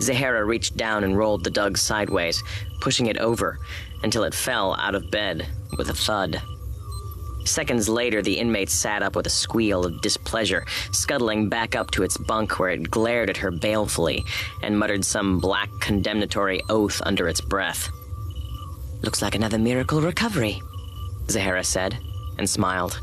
[0.04, 2.44] Zahara reached down and rolled the Dug sideways,
[2.82, 3.58] pushing it over
[4.04, 6.42] until it fell out of bed with a thud.
[7.46, 12.04] Seconds later, the inmate sat up with a squeal of displeasure, scuttling back up to
[12.04, 14.24] its bunk where it glared at her balefully
[14.62, 17.90] and muttered some black condemnatory oath under its breath.
[19.02, 20.62] Looks like another miracle recovery,
[21.30, 21.98] Zahara said,
[22.38, 23.00] and smiled.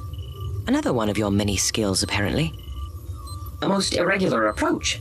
[0.66, 2.54] Another one of your many skills, apparently.
[3.62, 5.00] A most irregular approach,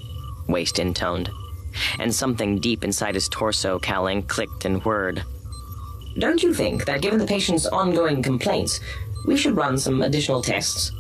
[0.50, 1.30] Waste intoned,
[2.00, 5.24] and something deep inside his torso cowling clicked and whirred.
[6.18, 8.80] Don't you think that given the patient's ongoing complaints,
[9.26, 10.92] we should run some additional tests?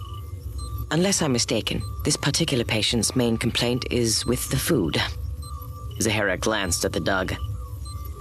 [0.92, 5.02] Unless I'm mistaken, this particular patient's main complaint is with the food.
[6.02, 7.36] Zahara glanced at the Dug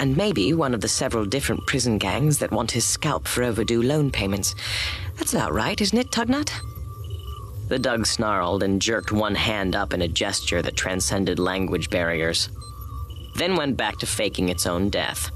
[0.00, 3.82] and maybe one of the several different prison gangs that want his scalp for overdue
[3.82, 4.54] loan payments.
[5.16, 6.52] That's about right, isn't it, Tugnut?
[7.68, 12.48] The Dug snarled and jerked one hand up in a gesture that transcended language barriers,
[13.36, 15.30] then went back to faking its own death.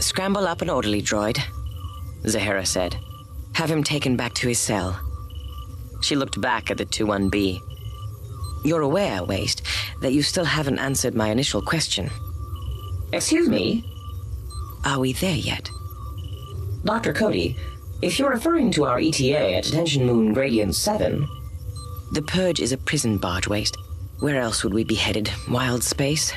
[0.00, 1.38] Scramble up an orderly droid,
[2.26, 2.98] Zahara said.
[3.54, 5.00] Have him taken back to his cell.
[6.00, 7.60] She looked back at the 2 1B.
[8.64, 9.62] You're aware, Waste,
[10.00, 12.10] that you still haven't answered my initial question.
[13.12, 13.84] Excuse me?
[14.84, 15.70] Are we there yet?
[16.84, 17.12] Dr.
[17.12, 17.56] Cody,
[18.00, 21.28] if you're referring to our ETA at Detention Moon Gradient 7.
[22.12, 23.76] The Purge is a prison barge waste.
[24.20, 25.30] Where else would we be headed?
[25.48, 26.32] Wild space?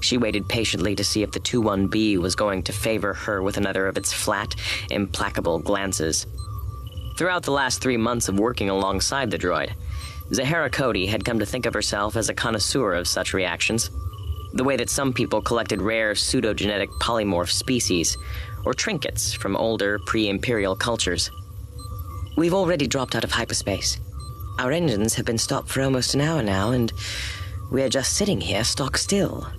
[0.00, 3.58] She waited patiently to see if the 2 1B was going to favor her with
[3.58, 4.54] another of its flat,
[4.90, 6.26] implacable glances.
[7.18, 9.72] Throughout the last three months of working alongside the droid,
[10.32, 13.90] Zahara Cody had come to think of herself as a connoisseur of such reactions
[14.54, 18.16] the way that some people collected rare pseudogenetic polymorph species,
[18.68, 21.30] or trinkets from older pre imperial cultures.
[22.36, 23.98] We've already dropped out of hyperspace.
[24.58, 26.92] Our engines have been stopped for almost an hour now, and
[27.70, 29.50] we're just sitting here stock still.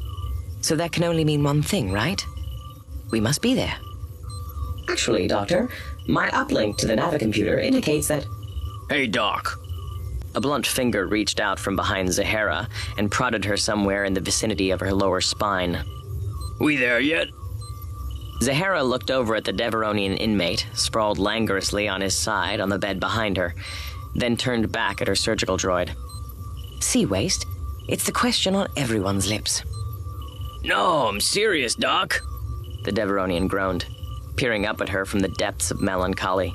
[0.61, 2.23] So that can only mean one thing, right?
[3.09, 3.75] We must be there.
[4.87, 5.69] Actually, Doctor,
[6.07, 8.27] my uplink to the Navicomputer indicates that.
[8.91, 9.59] Hey, Doc.
[10.35, 12.69] A blunt finger reached out from behind Zahara
[12.99, 15.83] and prodded her somewhere in the vicinity of her lower spine.
[16.59, 17.29] We there yet?
[18.41, 22.99] Zahara looked over at the Devaronian inmate, sprawled languorously on his side on the bed
[22.99, 23.53] behind her,
[24.15, 25.93] then turned back at her surgical droid.
[26.79, 27.45] Sea Waste?
[27.89, 29.63] It's the question on everyone's lips.
[30.63, 32.21] No, I'm serious, Doc.
[32.83, 33.85] The Devaronian groaned,
[34.37, 36.53] peering up at her from the depths of melancholy.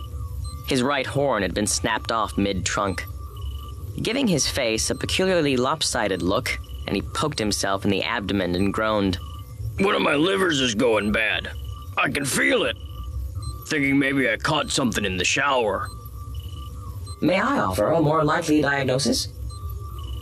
[0.66, 3.04] His right horn had been snapped off mid trunk.
[4.02, 8.72] Giving his face a peculiarly lopsided look, and he poked himself in the abdomen and
[8.72, 9.18] groaned.
[9.78, 11.50] One of my livers is going bad.
[11.96, 12.76] I can feel it.
[13.68, 15.88] Thinking maybe I caught something in the shower.
[17.20, 19.28] May I offer a more likely diagnosis?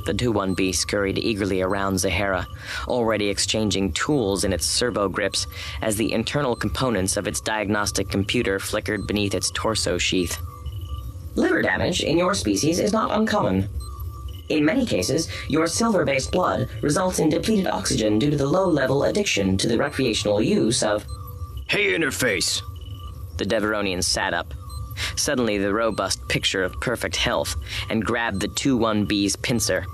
[0.04, 2.46] The 2-1B scurried eagerly around Zahara,
[2.88, 5.46] already exchanging tools in its servo grips
[5.80, 10.38] as the internal components of its diagnostic computer flickered beneath its torso sheath.
[11.36, 13.68] Liver damage in your species is not uncommon.
[14.48, 18.68] In many cases, your silver based blood results in depleted oxygen due to the low
[18.68, 21.06] level addiction to the recreational use of.
[21.72, 22.60] Hey, interface!
[23.38, 24.52] The Devaronian sat up,
[25.16, 27.56] suddenly the robust picture of perfect health,
[27.88, 29.86] and grabbed the 2 1B's pincer.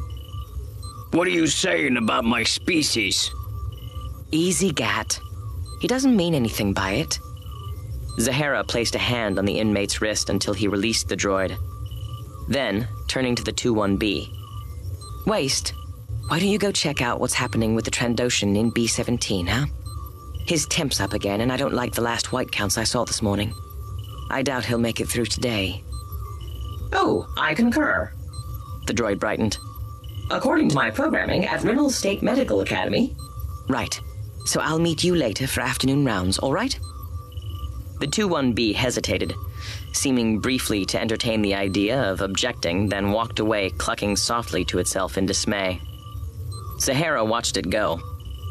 [1.13, 3.31] What are you saying about my species?
[4.33, 5.21] Easy, Gat.
[5.81, 7.21] He doesn't mean anything by it.
[8.19, 11.57] Zahara placed a hand on the inmate's wrist until he released the droid.
[12.49, 14.29] Then, turning to the 2 1B,
[15.29, 15.75] Waste,
[16.27, 19.67] why don't you go check out what's happening with the Trandoshan in B 17, huh?
[20.49, 23.21] His temp's up again, and I don't like the last white counts I saw this
[23.21, 23.53] morning.
[24.31, 25.85] I doubt he'll make it through today.
[26.91, 28.11] Oh, I concur.
[28.87, 29.59] The droid brightened.
[30.31, 33.15] According to my programming at Rhinnal State Medical Academy.
[33.69, 34.01] Right.
[34.47, 36.81] So I'll meet you later for afternoon rounds, all right?
[38.01, 39.35] The 2 1B hesitated,
[39.93, 45.19] seeming briefly to entertain the idea of objecting, then walked away, clucking softly to itself
[45.19, 45.79] in dismay.
[46.81, 48.01] Zahara watched it go,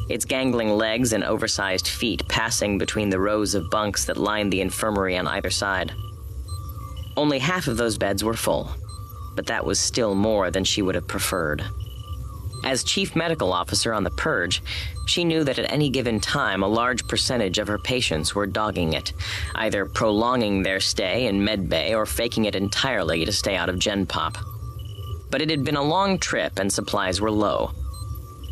[0.09, 4.61] its gangling legs and oversized feet passing between the rows of bunks that lined the
[4.61, 5.93] infirmary on either side.
[7.15, 8.71] Only half of those beds were full,
[9.35, 11.63] but that was still more than she would have preferred.
[12.63, 14.61] As chief medical officer on the Purge,
[15.05, 18.93] she knew that at any given time a large percentage of her patients were dogging
[18.93, 19.13] it,
[19.55, 24.05] either prolonging their stay in medbay or faking it entirely to stay out of Gen
[24.05, 24.37] Pop.
[25.29, 27.71] But it had been a long trip and supplies were low.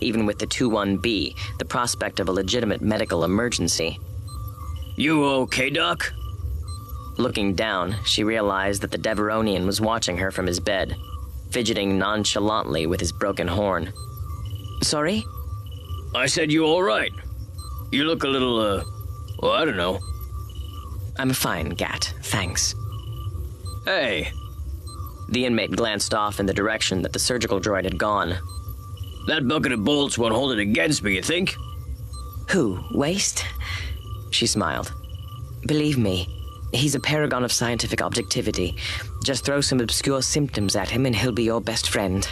[0.01, 3.99] Even with the 2 1B, the prospect of a legitimate medical emergency.
[4.97, 6.13] You okay, Doc?
[7.17, 10.95] Looking down, she realized that the Devaronian was watching her from his bed
[11.55, 13.93] fidgeting nonchalantly with his broken horn.
[14.83, 15.23] Sorry?
[16.13, 17.13] I said you all right.
[17.91, 18.83] You look a little, uh,
[19.39, 19.99] well, I don't know.
[21.17, 22.13] I'm fine, Gat.
[22.23, 22.75] Thanks.
[23.85, 24.31] Hey.
[25.29, 28.37] The inmate glanced off in the direction that the surgical droid had gone.
[29.27, 31.55] That bucket of bolts won't hold it against me, you think?
[32.49, 32.83] Who?
[32.91, 33.45] Waste?
[34.31, 34.93] She smiled.
[35.65, 36.27] Believe me,
[36.75, 38.75] He's a paragon of scientific objectivity.
[39.23, 42.27] Just throw some obscure symptoms at him and he'll be your best friend.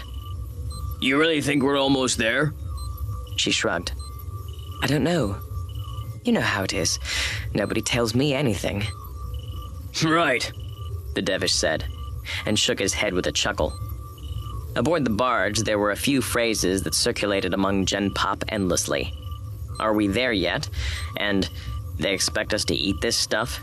[1.02, 2.54] You really think we're almost there?
[3.38, 3.94] She shrugged.
[4.82, 5.38] I don't know.
[6.26, 7.00] You know how it is.
[7.54, 8.84] Nobody tells me anything.
[10.04, 10.52] Right,
[11.14, 11.86] the Devish said,
[12.48, 13.72] and shook his head with a chuckle.
[14.76, 19.14] Aboard the barge, there were a few phrases that circulated among Gen Pop endlessly.
[19.80, 20.70] Are we there yet?
[21.18, 21.48] And
[22.00, 23.60] they expect us to eat this stuff?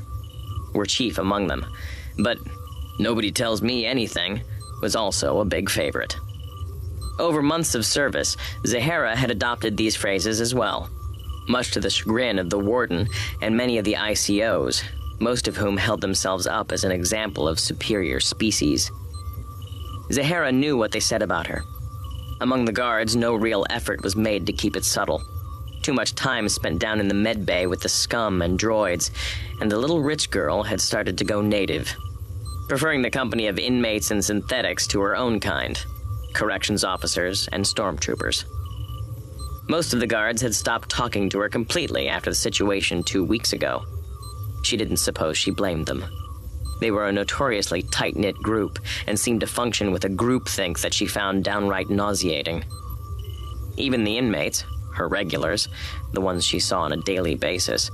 [0.73, 1.67] were chief among them,
[2.19, 2.39] but
[2.99, 4.43] nobody tells me anything
[4.83, 6.17] was also a big favorite.
[7.19, 10.89] Over months of service, Zahara had adopted these phrases as well,
[11.49, 13.09] much to the chagrin of the warden
[13.43, 14.83] and many of the ICOs,
[15.19, 18.91] most of whom held themselves up as an example of superior species.
[20.13, 21.63] Zahara knew what they said about her.
[22.41, 25.23] Among the guards, no real effort was made to keep it subtle.
[25.83, 29.11] Too much time spent down in the med bay with the scum and droids,
[29.61, 31.95] and the little rich girl had started to go native,
[32.69, 35.85] preferring the company of inmates and synthetics to her own kind
[36.33, 38.45] corrections officers and stormtroopers.
[39.69, 43.53] Most of the guards had stopped talking to her completely after the situation two weeks
[43.53, 43.85] ago.
[44.63, 46.05] She didn't suppose she blamed them.
[46.81, 50.95] They were a notoriously tight knit group and seemed to function with a groupthink that
[50.95, 52.65] she found downright nauseating.
[53.77, 54.65] Even the inmates,
[54.95, 55.69] her regulars,
[56.13, 57.91] the ones she saw on a daily basis,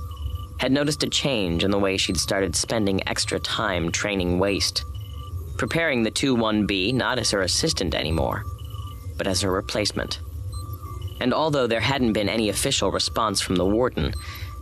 [0.59, 4.83] had noticed a change in the way she'd started spending extra time training waste,
[5.57, 8.43] preparing the 2 1B not as her assistant anymore,
[9.17, 10.19] but as her replacement.
[11.19, 14.13] And although there hadn't been any official response from the warden,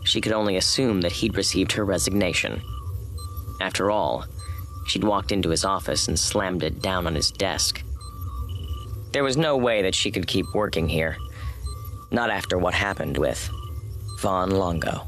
[0.04, 2.62] she could only assume that he'd received her resignation.
[3.62, 4.26] After all,
[4.86, 7.84] she'd walked into his office and slammed it down on his desk.
[9.12, 11.18] There was no way that she could keep working here.
[12.12, 13.50] Not after what happened with
[14.20, 15.08] Von Longo.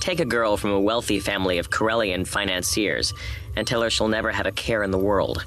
[0.00, 3.12] Take a girl from a wealthy family of Corellian financiers
[3.56, 5.44] and tell her she'll never have a care in the world.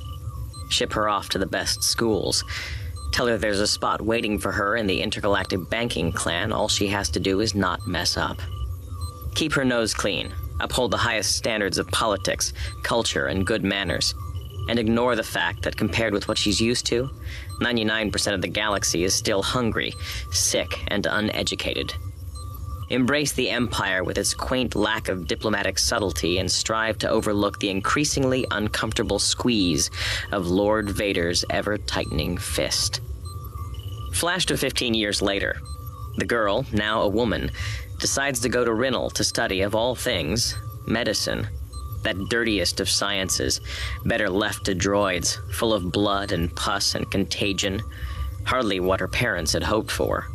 [0.69, 2.43] Ship her off to the best schools.
[3.11, 6.51] Tell her there's a spot waiting for her in the intergalactic banking clan.
[6.51, 8.41] All she has to do is not mess up.
[9.35, 12.53] Keep her nose clean, uphold the highest standards of politics,
[12.83, 14.13] culture, and good manners,
[14.69, 17.09] and ignore the fact that compared with what she's used to,
[17.61, 19.93] 99% of the galaxy is still hungry,
[20.31, 21.93] sick, and uneducated.
[22.89, 27.69] Embrace the Empire with its quaint lack of diplomatic subtlety and strive to overlook the
[27.69, 29.91] increasingly uncomfortable squeeze
[30.31, 33.01] of Lord Vader's ever tightening fist.
[34.13, 35.57] Flash to 15 years later.
[36.17, 37.51] The girl, now a woman,
[37.99, 40.55] decides to go to Rhinnal to study, of all things,
[40.87, 41.47] medicine.
[42.03, 43.61] That dirtiest of sciences,
[44.05, 47.81] better left to droids, full of blood and pus and contagion.
[48.45, 50.25] Hardly what her parents had hoped for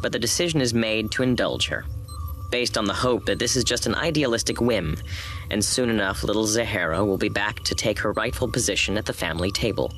[0.00, 1.84] but the decision is made to indulge her,
[2.50, 4.96] based on the hope that this is just an idealistic whim,
[5.50, 9.12] and soon enough little Zahara will be back to take her rightful position at the
[9.12, 9.92] family table.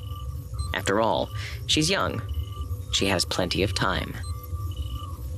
[0.73, 1.29] After all,
[1.67, 2.21] she's young.
[2.93, 4.13] She has plenty of time.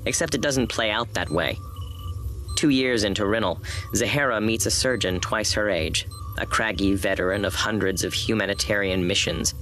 [0.05, 1.57] Except it doesn't play out that way.
[2.55, 3.61] Two years into Rhinnal,
[3.95, 9.53] Zahara meets a surgeon twice her age, a craggy veteran of hundreds of humanitarian missions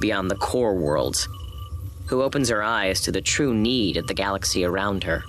[0.00, 1.28] beyond the core worlds
[2.06, 5.24] who opens her eyes to the true need of the galaxy around her.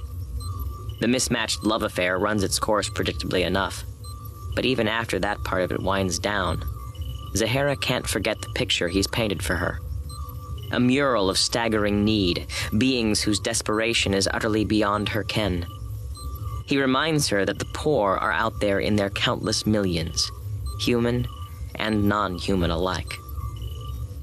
[0.99, 3.83] The mismatched love affair runs its course predictably enough,
[4.55, 6.61] but even after that part of it winds down,
[7.35, 9.79] Zahara can't forget the picture he's painted for her.
[10.73, 12.47] A mural of staggering need,
[12.77, 15.65] beings whose desperation is utterly beyond her ken.
[16.65, 20.29] He reminds her that the poor are out there in their countless millions,
[20.81, 21.27] human
[21.75, 23.13] and non human alike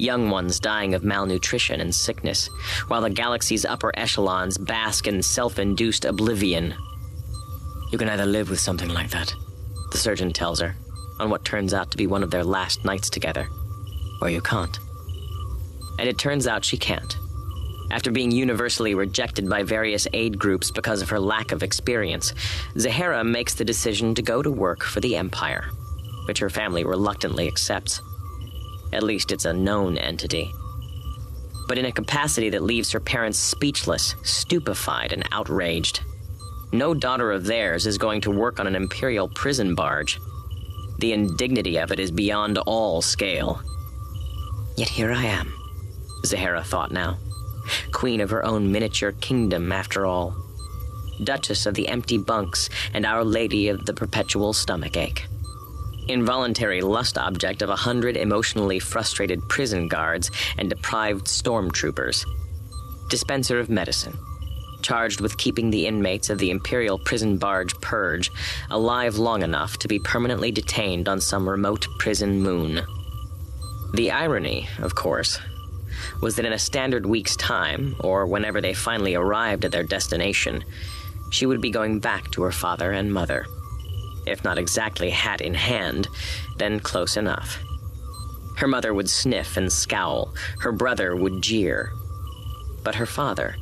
[0.00, 2.48] young ones dying of malnutrition and sickness,
[2.88, 6.74] while the galaxy's upper echelons bask in self induced oblivion.
[7.92, 9.34] You can either live with something like that,
[9.92, 10.74] the surgeon tells her,
[11.18, 13.48] on what turns out to be one of their last nights together,
[14.22, 14.78] or you can't.
[16.00, 17.14] And it turns out she can't.
[17.90, 22.32] After being universally rejected by various aid groups because of her lack of experience,
[22.78, 25.66] Zahara makes the decision to go to work for the Empire,
[26.26, 28.00] which her family reluctantly accepts.
[28.94, 30.50] At least it's a known entity.
[31.68, 36.00] But in a capacity that leaves her parents speechless, stupefied, and outraged.
[36.72, 40.18] No daughter of theirs is going to work on an Imperial prison barge.
[40.98, 43.60] The indignity of it is beyond all scale.
[44.76, 45.52] Yet here I am,
[46.24, 47.18] Zahara thought now.
[47.92, 50.34] Queen of her own miniature kingdom, after all.
[51.22, 55.26] Duchess of the empty bunks and Our Lady of the perpetual stomachache
[56.10, 62.24] involuntary lust object of a hundred emotionally frustrated prison guards and deprived stormtroopers.
[63.08, 64.18] Dispenser of medicine,
[64.82, 68.30] charged with keeping the inmates of the Imperial prison barge Purge
[68.70, 72.80] alive long enough to be permanently detained on some remote prison moon.
[73.94, 75.38] The irony, of course,
[76.20, 80.64] was that in a standard week's time, or whenever they finally arrived at their destination,
[81.30, 83.46] she would be going back to her father and mother
[84.26, 86.08] if not exactly hat in hand,
[86.56, 87.58] then close enough.
[88.56, 91.92] Her mother would sniff and scowl, her brother would jeer.
[92.84, 93.56] But her father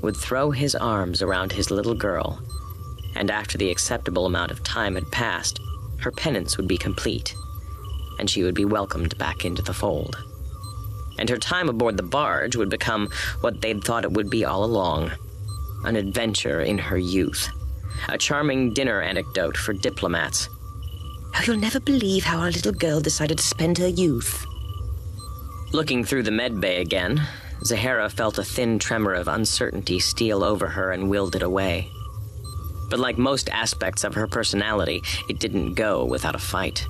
[0.00, 2.40] would throw his arms around his little girl,
[3.14, 5.60] and after the acceptable amount of time had passed,
[5.98, 7.34] her penance would be complete,
[8.18, 10.16] and she would be welcomed back into the fold.
[11.18, 13.08] And her time aboard the barge would become
[13.40, 15.10] what they'd thought it would be all along
[15.84, 17.48] an adventure in her youth
[18.08, 20.48] a charming dinner anecdote for diplomats.
[21.34, 24.46] Oh, you'll never believe how our little girl decided to spend her youth.
[25.72, 27.26] Looking through the med bay again,
[27.64, 31.90] Zahara felt a thin tremor of uncertainty steal over her and willed it away.
[32.88, 36.86] But like most aspects of her personality, it didn't go without a fight.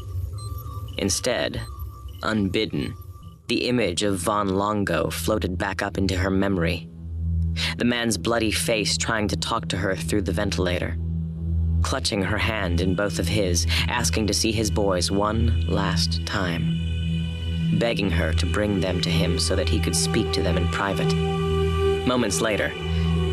[0.97, 1.61] Instead,
[2.23, 2.95] unbidden,
[3.49, 6.89] the image of Von Longo floated back up into her memory
[7.77, 10.97] the man's bloody face trying to talk to her through the ventilator.
[11.83, 16.77] Clutching her hand in both of his, asking to see his boys one last time.
[17.75, 20.69] Begging her to bring them to him so that he could speak to them in
[20.69, 21.13] private.
[22.07, 22.73] Moments later,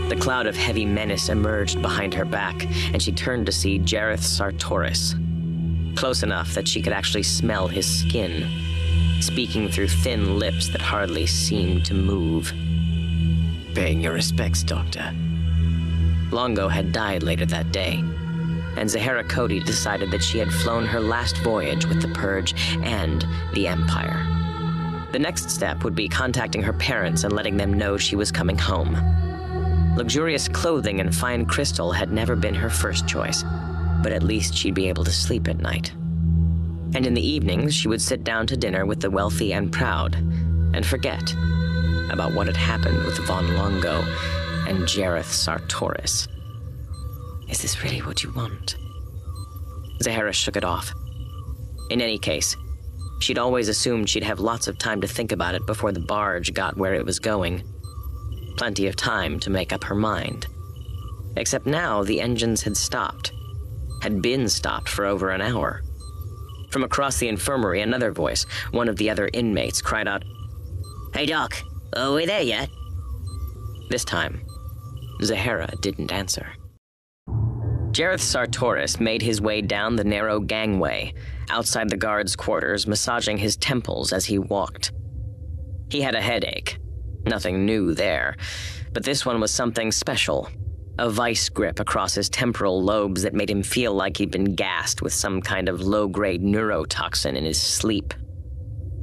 [0.10, 4.20] the cloud of heavy menace emerged behind her back, and she turned to see Jareth
[4.20, 5.16] Sartoris.
[5.98, 8.48] Close enough that she could actually smell his skin,
[9.22, 12.52] speaking through thin lips that hardly seemed to move.
[13.74, 15.14] Paying your respects, Doctor.
[16.32, 18.04] Longo had died later that day,
[18.78, 22.54] and Zahara Cody decided that she had flown her last voyage with the Purge
[22.84, 24.26] and the Empire.
[25.12, 28.58] The next step would be contacting her parents and letting them know she was coming
[28.58, 28.98] home.
[29.96, 33.44] Luxurious clothing and fine crystal had never been her first choice,
[34.04, 35.94] but at least she'd be able to sleep at night.
[36.96, 40.16] And in the evenings, she would sit down to dinner with the wealthy and proud
[40.16, 41.34] and forget
[42.10, 44.02] about what had happened with Von Longo
[44.66, 46.30] and Jareth Sartoris.
[47.50, 48.78] Is this really what you want?
[50.02, 50.94] Zahara shook it off.
[51.90, 52.56] In any case,
[53.20, 56.54] she'd always assumed she'd have lots of time to think about it before the barge
[56.54, 57.62] got where it was going.
[58.58, 60.48] Plenty of time to make up her mind.
[61.36, 63.34] Except now the engines had stopped,
[64.02, 65.82] had been stopped for over an hour.
[66.76, 70.26] From across the infirmary, another voice, one of the other inmates, cried out,
[71.14, 71.56] Hey, Doc,
[71.96, 72.70] are we there yet?
[73.90, 74.46] This time,
[75.24, 76.46] Zahara didn't answer.
[77.94, 81.14] Jareth Sartoris made his way down the narrow gangway,
[81.50, 84.92] outside the guards' quarters, massaging his temples as he walked.
[85.90, 86.78] He had a headache.
[87.26, 88.36] Nothing new there,
[88.92, 90.50] but this one was something special.
[90.98, 95.02] A vice grip across his temporal lobes that made him feel like he'd been gassed
[95.02, 98.14] with some kind of low grade neurotoxin in his sleep.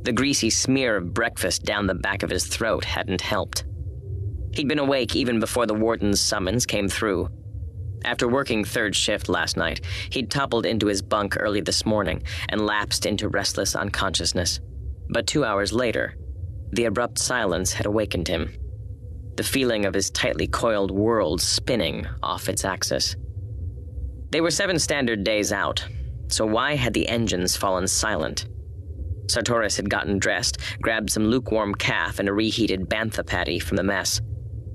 [0.04, 3.64] The greasy smear of breakfast down the back of his throat hadn't helped.
[4.54, 7.28] He'd been awake even before the warden's summons came through.
[8.06, 12.64] After working third shift last night, he'd toppled into his bunk early this morning and
[12.64, 14.60] lapsed into restless unconsciousness.
[15.10, 16.16] But two hours later,
[16.72, 18.54] the abrupt silence had awakened him.
[19.36, 23.16] The feeling of his tightly coiled world spinning off its axis.
[24.30, 25.84] They were seven standard days out,
[26.28, 28.46] so why had the engines fallen silent?
[29.26, 33.82] Sartoris had gotten dressed, grabbed some lukewarm caf and a reheated bantha patty from the
[33.82, 34.20] mess,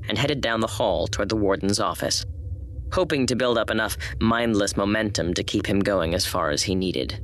[0.07, 2.25] and headed down the hall toward the warden's office,
[2.93, 6.75] hoping to build up enough mindless momentum to keep him going as far as he
[6.75, 7.19] needed.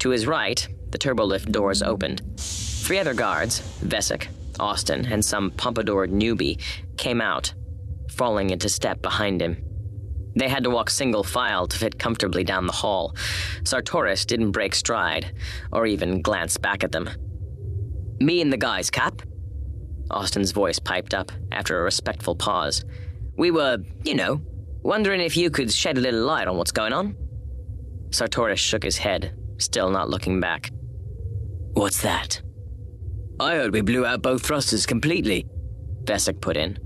[0.00, 2.22] To his right, the turbolift doors opened.
[2.36, 4.28] Three other guards, Vesic,
[4.60, 6.60] Austin, and some pompadoured newbie,
[6.96, 7.54] came out,
[8.10, 9.56] falling into step behind him.
[10.34, 13.14] They had to walk single file to fit comfortably down the hall.
[13.64, 15.34] Sartoris didn't break stride,
[15.72, 17.10] or even glance back at them.
[18.20, 19.22] Me and the guys, Cap.
[20.10, 22.84] Austin's voice piped up after a respectful pause.
[23.36, 24.40] We were, you know,
[24.82, 27.16] wondering if you could shed a little light on what's going on.
[28.10, 30.70] Sartoris shook his head, still not looking back.
[31.72, 32.42] What's that?
[33.42, 35.46] I heard we blew out both thrusters completely,
[36.04, 36.78] Vesic put in.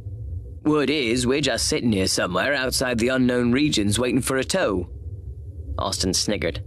[0.65, 4.89] Word is, we're just sitting here somewhere outside the unknown regions waiting for a tow.
[5.79, 6.65] Austin sniggered.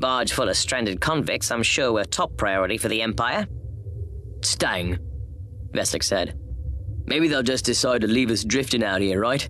[0.00, 3.46] Barge full of stranded convicts, I'm sure were top priority for the Empire.
[4.42, 4.98] Stang,
[5.70, 6.38] Vesic said.
[7.06, 9.48] Maybe they'll just decide to leave us drifting out here, right?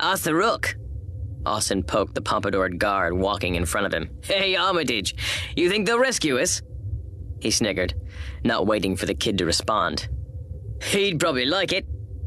[0.00, 0.74] The Rook.
[1.46, 4.10] Austin poked the pompadoured guard walking in front of him.
[4.24, 5.14] Hey, Armitage,
[5.56, 6.62] you think they'll rescue us?
[7.40, 7.94] He sniggered,
[8.44, 10.08] not waiting for the kid to respond.
[10.82, 11.86] He'd probably like it.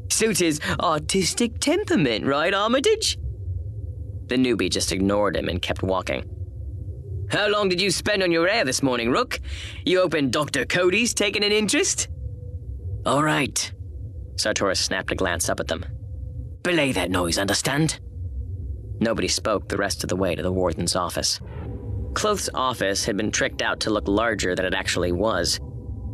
[0.10, 3.18] Suits his artistic temperament, right, Armitage?
[4.28, 6.30] The newbie just ignored him and kept walking.
[7.30, 9.40] How long did you spend on your air this morning, Rook?
[9.86, 10.66] You open Dr.
[10.66, 12.08] Cody's taking an interest?
[13.06, 13.72] All right.
[14.36, 15.86] Sartoris snapped a glance up at them.
[16.64, 18.00] Belay that noise, understand?
[19.00, 21.40] Nobody spoke the rest of the way to the warden's office.
[22.14, 25.60] Kloth's office had been tricked out to look larger than it actually was.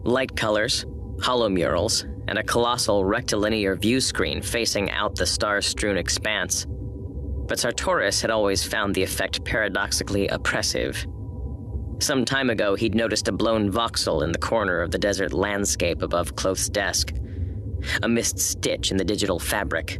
[0.03, 0.85] Light colors,
[1.21, 6.65] holo murals, and a colossal rectilinear view screen facing out the star strewn expanse.
[6.67, 11.05] But Sartoris had always found the effect paradoxically oppressive.
[11.99, 16.01] Some time ago, he'd noticed a blown voxel in the corner of the desert landscape
[16.01, 17.13] above Kloth's desk,
[18.03, 19.99] a missed stitch in the digital fabric.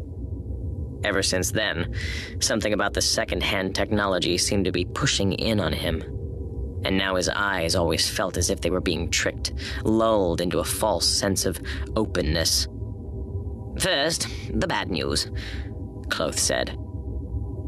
[1.04, 1.93] Ever since then,
[2.39, 6.04] something about the second hand technology seemed to be pushing in on him
[6.86, 10.64] and now his eyes always felt as if they were being tricked, lulled into a
[10.64, 11.60] false sense of
[11.95, 12.68] openness.
[13.80, 15.30] First, the bad news,
[16.08, 16.78] Kloth said.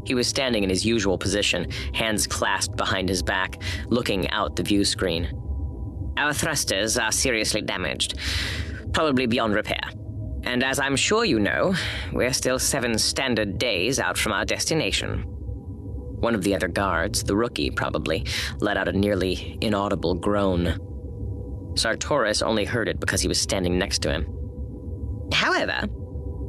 [0.04, 4.62] He was standing in his usual position, hands clasped behind his back, looking out the
[4.62, 5.30] view screen.
[6.16, 8.18] Our thrusters are seriously damaged,
[8.92, 9.80] probably beyond repair.
[10.44, 11.74] And as I'm sure you know,
[12.12, 15.24] we're still seven standard days out from our destination.
[16.20, 18.26] One of the other guards, the rookie probably,
[18.60, 20.78] let out a nearly inaudible groan.
[21.74, 24.26] Sartoris only heard it because he was standing next to him.
[25.32, 25.88] However,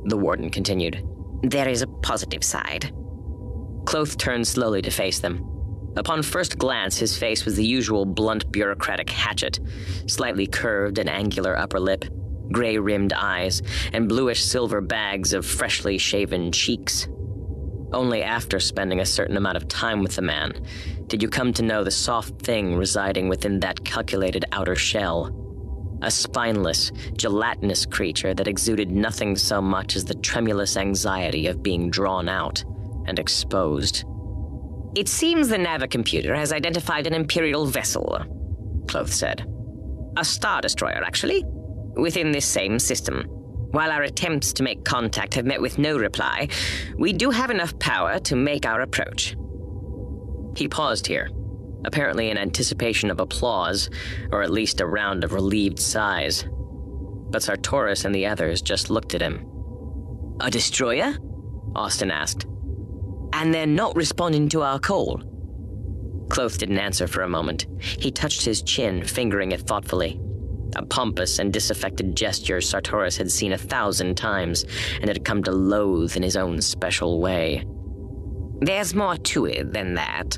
[0.06, 1.04] the warden continued,
[1.44, 2.94] there is a positive side.
[3.86, 5.50] Kloth turned slowly to face them.
[5.96, 9.60] Upon first glance, his face was the usual blunt bureaucratic hatchet,
[10.08, 12.06] slightly curved and angular upper lip,
[12.52, 13.62] gray rimmed eyes,
[13.94, 17.08] and bluish silver bags of freshly shaven cheeks.
[17.92, 20.54] Only after spending a certain amount of time with the man
[21.08, 25.32] did you come to know the soft thing residing within that calculated outer shell.
[26.02, 31.90] A spineless, gelatinous creature that exuded nothing so much as the tremulous anxiety of being
[31.90, 32.64] drawn out
[33.06, 34.06] and exposed.
[34.96, 38.20] It seems the Navicomputer has identified an Imperial vessel,
[38.86, 39.46] Kloth said.
[40.18, 41.44] A Star Destroyer, actually,
[41.96, 43.26] within this same system.
[43.72, 46.48] While our attempts to make contact have met with no reply,
[46.96, 49.36] we do have enough power to make our approach.
[50.56, 51.30] He paused here,
[51.84, 53.90] apparently in anticipation of applause,
[54.32, 56.46] or at least a round of relieved sighs.
[57.32, 59.50] But Sartoris and the others just looked at him.
[60.40, 61.16] A destroyer?
[61.76, 62.46] Austin asked.
[63.34, 65.20] And they're not responding to our call.
[66.28, 67.66] Kloth didn't answer for a moment.
[67.80, 70.20] He touched his chin, fingering it thoughtfully.
[70.76, 74.66] A pompous and disaffected gesture Sartoris had seen a thousand times
[75.00, 77.66] and had come to loathe in his own special way.
[78.62, 80.38] There's more to it than that,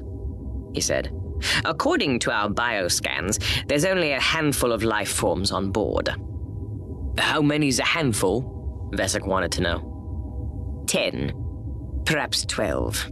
[0.73, 1.11] he said.
[1.63, 6.09] According to our bioscans, there's only a handful of life forms on board.
[7.17, 8.91] How many's a handful?
[8.93, 10.83] Vesic wanted to know.
[10.87, 11.33] Ten.
[12.05, 13.09] Perhaps twelve.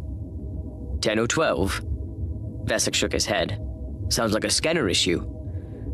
[1.02, 1.82] Ten or twelve?
[2.66, 3.60] Vesic shook his head.
[4.10, 5.33] Sounds like a scanner issue.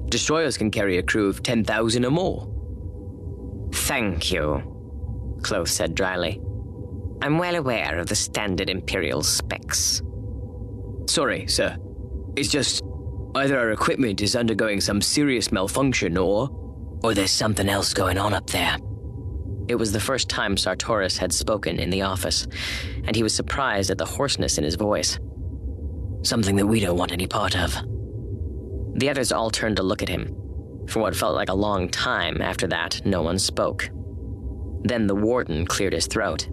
[0.10, 2.48] Destroyers can carry a crew of 10,000 or more.
[3.74, 4.64] Thank you,
[5.42, 6.42] Kloth said dryly.
[7.22, 10.02] I'm well aware of the standard Imperial specs.
[11.08, 11.78] Sorry, sir.
[12.36, 12.84] It's just
[13.36, 16.50] either our equipment is undergoing some serious malfunction or.
[17.04, 18.78] or there's something else going on up there.
[19.68, 22.48] It was the first time Sartoris had spoken in the office,
[23.06, 25.20] and he was surprised at the hoarseness in his voice.
[26.24, 27.76] Something that we don't want any part of.
[28.96, 30.36] The others all turned to look at him.
[30.88, 33.90] For what felt like a long time after that, no one spoke.
[34.84, 36.48] Then the warden cleared his throat.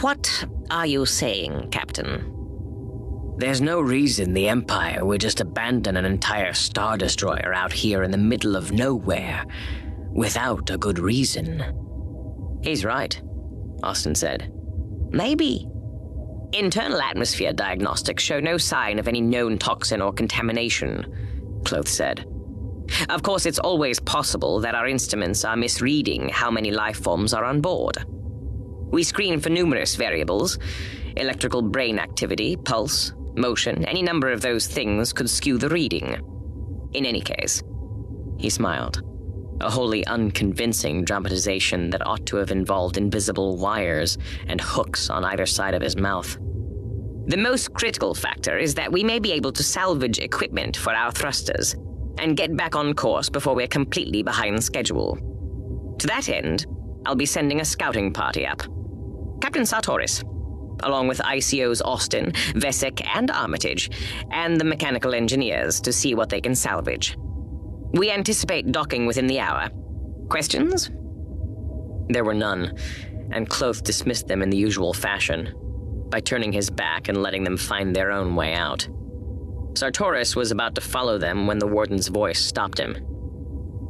[0.00, 2.34] What are you saying, Captain?
[3.38, 8.10] There's no reason the Empire would just abandon an entire Star Destroyer out here in
[8.10, 9.44] the middle of nowhere
[10.12, 11.62] without a good reason.
[12.62, 13.20] He's right,
[13.82, 14.52] Austin said.
[15.10, 15.68] Maybe.
[16.52, 22.24] Internal atmosphere diagnostics show no sign of any known toxin or contamination, Kloth said.
[23.10, 27.44] Of course, it's always possible that our instruments are misreading how many life forms are
[27.44, 27.98] on board.
[28.90, 30.58] We screen for numerous variables
[31.16, 36.16] electrical brain activity, pulse, motion, any number of those things could skew the reading.
[36.92, 37.62] In any case,
[38.38, 39.02] he smiled.
[39.60, 45.46] A wholly unconvincing dramatization that ought to have involved invisible wires and hooks on either
[45.46, 46.38] side of his mouth.
[47.26, 51.12] The most critical factor is that we may be able to salvage equipment for our
[51.12, 51.74] thrusters
[52.18, 55.18] and get back on course before we're completely behind schedule.
[55.98, 56.66] To that end,
[57.04, 58.62] I'll be sending a scouting party up.
[59.40, 60.22] Captain Sartoris,
[60.84, 63.90] along with ICO's Austin, Vesic, and Armitage,
[64.30, 67.16] and the mechanical engineers to see what they can salvage.
[67.92, 69.70] We anticipate docking within the hour.
[70.28, 70.90] Questions?
[72.08, 72.76] There were none,
[73.30, 75.54] and Kloth dismissed them in the usual fashion,
[76.10, 78.88] by turning his back and letting them find their own way out.
[79.74, 82.96] Sartoris was about to follow them when the warden's voice stopped him.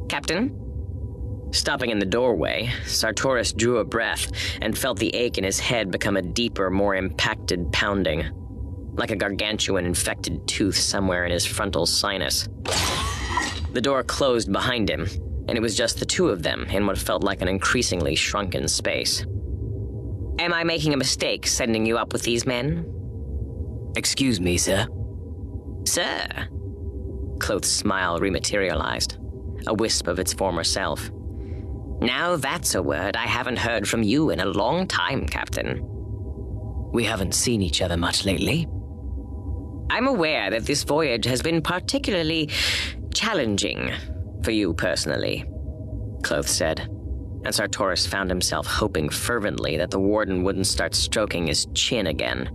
[0.07, 0.55] Captain?
[1.51, 4.31] Stopping in the doorway, Sartoris drew a breath
[4.61, 8.29] and felt the ache in his head become a deeper, more impacted pounding,
[8.93, 12.47] like a gargantuan infected tooth somewhere in his frontal sinus.
[13.73, 15.07] The door closed behind him,
[15.47, 18.67] and it was just the two of them in what felt like an increasingly shrunken
[18.67, 19.25] space.
[20.39, 22.85] Am I making a mistake sending you up with these men?
[23.95, 24.87] Excuse me, sir.
[25.85, 26.47] Sir?
[27.39, 29.17] Kloth's smile rematerialized,
[29.67, 31.11] a wisp of its former self.
[32.01, 35.81] Now that's a word I haven't heard from you in a long time, Captain.
[36.93, 38.67] We haven't seen each other much lately.
[39.89, 42.49] I'm aware that this voyage has been particularly
[43.13, 43.91] challenging
[44.43, 45.45] for you personally,
[46.21, 51.67] Kloth said, and Sartoris found himself hoping fervently that the warden wouldn't start stroking his
[51.73, 52.49] chin again.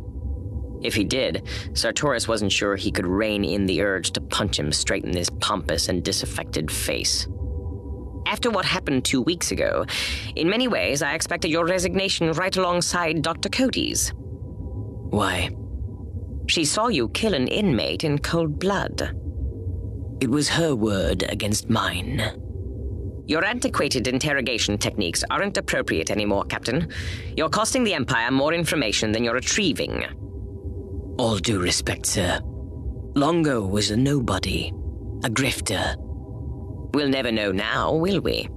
[0.82, 4.70] If he did, Sartoris wasn't sure he could rein in the urge to punch him
[4.70, 7.26] straight in his pompous and disaffected face.
[8.26, 9.86] After what happened two weeks ago,
[10.36, 13.48] in many ways I expected your resignation right alongside Dr.
[13.48, 14.12] Cody's.
[15.10, 15.50] Why?
[16.46, 19.16] She saw you kill an inmate in cold blood.
[20.20, 22.22] It was her word against mine.
[23.26, 26.88] Your antiquated interrogation techniques aren't appropriate anymore, Captain.
[27.36, 30.04] You're costing the Empire more information than you're retrieving.
[31.18, 32.38] All due respect, sir.
[33.14, 34.72] Longo was a nobody,
[35.24, 35.96] a grifter.
[36.92, 38.48] We'll never know now, will we?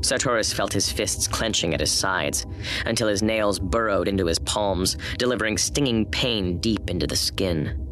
[0.00, 2.46] Sartoris felt his fists clenching at his sides
[2.86, 7.84] until his nails burrowed into his palms, delivering stinging pain deep into the skin.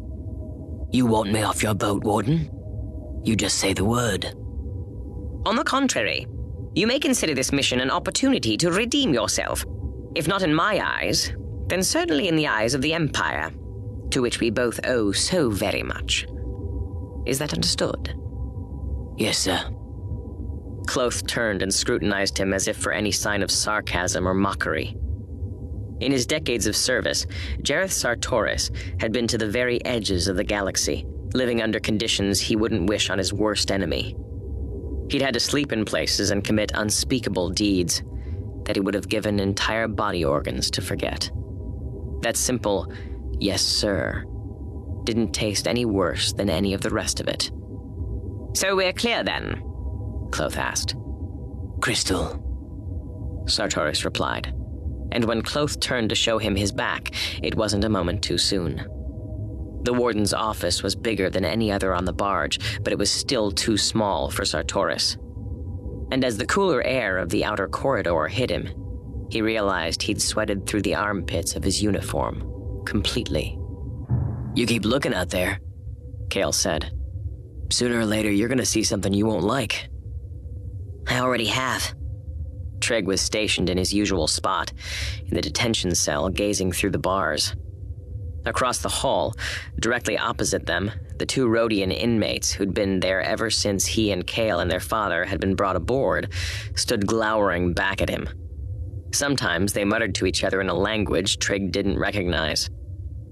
[0.91, 2.49] You want me off your boat, Warden?
[3.23, 4.25] You just say the word.
[5.45, 6.27] On the contrary,
[6.75, 9.65] you may consider this mission an opportunity to redeem yourself.
[10.15, 11.31] If not in my eyes,
[11.67, 13.51] then certainly in the eyes of the Empire,
[14.11, 16.25] to which we both owe so very much.
[17.25, 18.13] Is that understood?
[19.17, 19.69] Yes, sir.
[20.87, 24.97] Kloth turned and scrutinized him as if for any sign of sarcasm or mockery.
[25.99, 27.25] In his decades of service,
[27.61, 32.55] Jareth Sartoris had been to the very edges of the galaxy, living under conditions he
[32.55, 34.15] wouldn't wish on his worst enemy.
[35.09, 38.03] He'd had to sleep in places and commit unspeakable deeds
[38.65, 41.29] that he would have given entire body organs to forget.
[42.21, 42.91] That simple,
[43.39, 44.23] yes, sir,
[45.03, 47.51] didn't taste any worse than any of the rest of it.
[48.53, 49.66] So we're clear then?
[50.29, 50.95] Kloth asked.
[51.81, 52.43] Crystal.
[53.45, 54.53] Sartoris replied.
[55.11, 58.85] And when Kloth turned to show him his back, it wasn't a moment too soon.
[59.83, 63.51] The warden's office was bigger than any other on the barge, but it was still
[63.51, 65.17] too small for Sartoris.
[66.11, 68.69] And as the cooler air of the outer corridor hit him,
[69.29, 73.57] he realized he'd sweated through the armpits of his uniform completely.
[74.55, 75.59] You keep looking out there,
[76.29, 76.91] Kale said.
[77.69, 79.89] Sooner or later, you're gonna see something you won't like.
[81.07, 81.93] I already have.
[82.79, 84.71] Trig was stationed in his usual spot,
[85.25, 87.55] in the detention cell, gazing through the bars.
[88.45, 89.35] Across the hall,
[89.79, 94.59] directly opposite them, the two Rodian inmates who'd been there ever since he and Kale
[94.59, 96.31] and their father had been brought aboard
[96.75, 98.29] stood glowering back at him.
[99.11, 102.69] Sometimes they muttered to each other in a language Trig didn't recognize,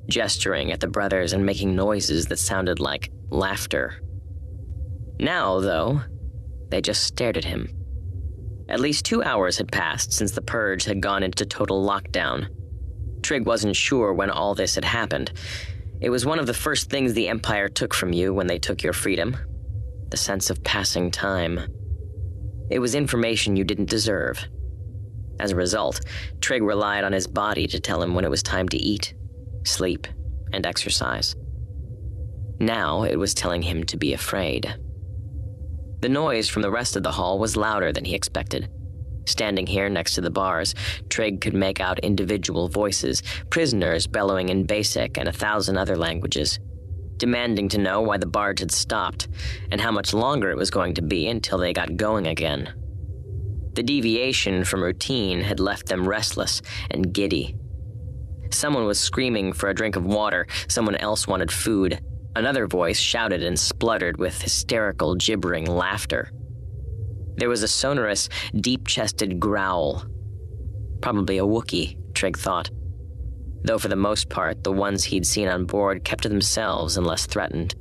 [0.10, 4.02] gesturing at the brothers and making noises that sounded like laughter.
[5.20, 6.02] Now, though,
[6.70, 7.70] they just stared at him.
[8.68, 12.48] At least two hours had passed since the purge had gone into total lockdown.
[13.22, 15.32] Trig wasn't sure when all this had happened.
[16.02, 18.84] It was one of the first things the Empire took from you when they took
[18.84, 19.38] your freedom
[20.10, 21.60] the sense of passing time.
[22.70, 24.46] It was information you didn't deserve.
[25.40, 26.00] As a result,
[26.40, 29.14] Trig relied on his body to tell him when it was time to eat,
[29.64, 30.08] sleep,
[30.54, 31.36] and exercise.
[32.60, 34.74] Now it was telling him to be afraid.
[36.02, 38.70] The noise from the rest of the hall was louder than he expected.
[39.28, 40.76] Standing here next to the bars,
[41.10, 46.60] Trig could make out individual voices, prisoners bellowing in basic and a thousand other languages,
[47.18, 49.28] demanding to know why the barge had stopped
[49.72, 52.72] and how much longer it was going to be until they got going again.
[53.74, 57.56] The deviation from routine had left them restless and giddy.
[58.52, 62.00] Someone was screaming for a drink of water, someone else wanted food.
[62.36, 66.32] Another voice shouted and spluttered with hysterical, gibbering laughter.
[67.38, 70.06] There was a sonorous, deep chested growl.
[71.02, 72.70] Probably a Wookiee, Trig thought.
[73.64, 77.26] Though for the most part, the ones he'd seen on board kept to themselves unless
[77.26, 77.76] threatened.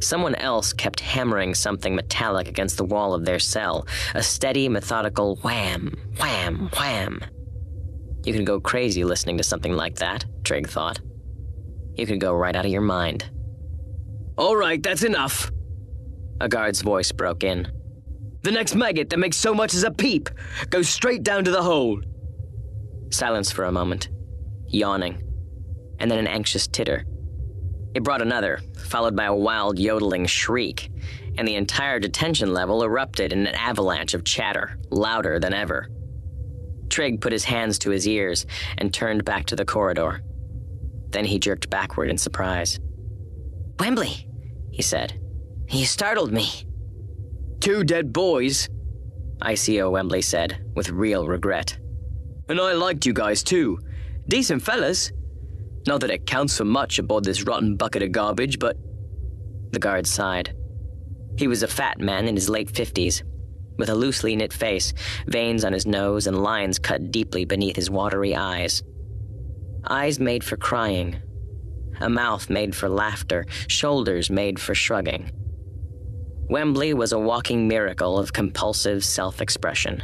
[0.00, 5.36] Someone else kept hammering something metallic against the wall of their cell, a steady, methodical
[5.36, 7.20] wham, wham, wham.
[8.24, 11.00] You could go crazy listening to something like that, Trig thought.
[11.94, 13.30] You could go right out of your mind.
[14.40, 15.52] All right, that's enough.
[16.40, 17.70] A guard's voice broke in.
[18.42, 20.30] The next maggot that makes so much as a peep
[20.70, 22.00] goes straight down to the hole.
[23.10, 24.08] Silence for a moment,
[24.66, 25.22] yawning,
[25.98, 27.04] and then an anxious titter.
[27.94, 30.90] It brought another, followed by a wild yodeling shriek,
[31.36, 35.90] and the entire detention level erupted in an avalanche of chatter, louder than ever.
[36.88, 38.46] Trig put his hands to his ears
[38.78, 40.22] and turned back to the corridor.
[41.10, 42.80] Then he jerked backward in surprise.
[43.78, 44.26] Wembley,
[44.70, 45.20] he said.
[45.68, 46.48] You startled me.
[47.60, 48.68] Two dead boys,
[49.42, 51.78] ICO Wembley said, with real regret.
[52.48, 53.78] And I liked you guys too.
[54.28, 55.12] Decent fellas.
[55.86, 58.76] Not that it counts for much aboard this rotten bucket of garbage, but.
[59.72, 60.54] The guard sighed.
[61.38, 63.22] He was a fat man in his late fifties,
[63.78, 64.92] with a loosely knit face,
[65.26, 68.82] veins on his nose, and lines cut deeply beneath his watery eyes.
[69.88, 71.16] Eyes made for crying,
[72.00, 75.30] a mouth made for laughter, shoulders made for shrugging.
[76.48, 80.02] Wembley was a walking miracle of compulsive self expression.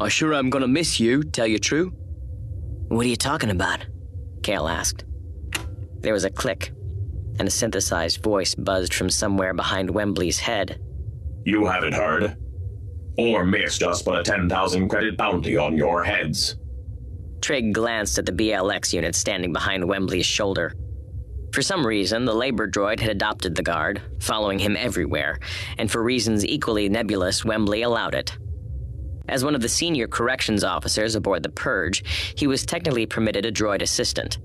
[0.00, 1.92] I sure am gonna miss you, tell you true.
[2.88, 3.86] What are you talking about?
[4.42, 5.04] Kale asked.
[6.00, 6.72] There was a click,
[7.38, 10.80] and a synthesized voice buzzed from somewhere behind Wembley's head.
[11.44, 12.36] You haven't heard.
[13.18, 16.56] Aur Myss us put a 10,000 credit bounty on your heads.
[17.40, 20.72] Trig glanced at the BLX unit standing behind Wembley's shoulder.
[21.52, 25.38] For some reason, the labor droid had adopted the guard, following him everywhere,
[25.76, 28.36] and for reasons equally nebulous, Wembley allowed it.
[29.28, 32.02] As one of the senior corrections officers aboard the Purge,
[32.36, 34.38] he was technically permitted a droid assistant,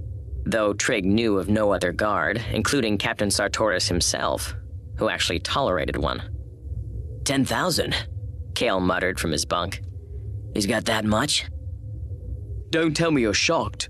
[0.46, 4.54] though Trig knew of no other guard, including Captain Sartoris himself,
[4.98, 6.22] who actually tolerated one.
[7.24, 7.96] 10,000,
[8.54, 9.82] Kale muttered from his bunk.
[10.54, 11.46] He's got that much?
[12.70, 13.90] Don't tell me you're shocked.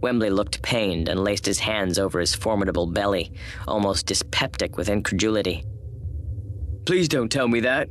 [0.00, 3.32] Wembley looked pained and laced his hands over his formidable belly,
[3.66, 5.64] almost dyspeptic with incredulity.
[6.86, 7.88] Please don't tell me that.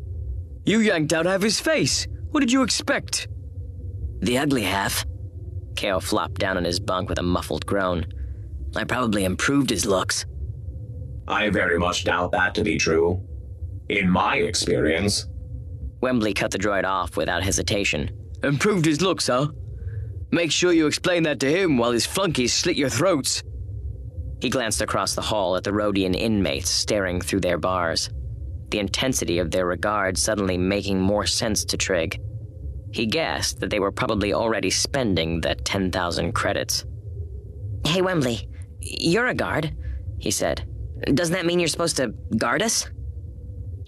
[0.66, 2.08] You yanked out half his face.
[2.32, 3.28] What did you expect?
[4.22, 5.05] The ugly half.
[5.76, 8.05] Kale flopped down on his bunk with a muffled groan.
[8.76, 10.26] I probably improved his looks.
[11.28, 13.22] I very much doubt that to be true.
[13.89, 15.28] In my experience.
[16.01, 18.10] Wembley cut the droid off without hesitation.
[18.43, 19.47] Improved his looks, huh?
[20.32, 23.43] Make sure you explain that to him while his flunkies slit your throats.
[24.41, 28.09] He glanced across the hall at the Rodian inmates staring through their bars,
[28.69, 32.19] the intensity of their regard suddenly making more sense to Trig.
[32.91, 36.86] He guessed that they were probably already spending the 10,000 credits.
[37.86, 38.49] Hey, Wembley,
[38.80, 39.75] you're a guard,
[40.19, 40.67] he said.
[41.13, 42.89] Doesn't that mean you're supposed to guard us?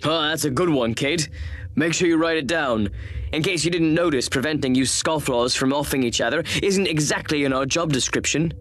[0.03, 1.29] Oh, that's a good one, Kate.
[1.75, 2.89] Make sure you write it down.
[3.32, 7.53] In case you didn't notice, preventing you scofflaws from offing each other isn't exactly in
[7.53, 8.51] our job description.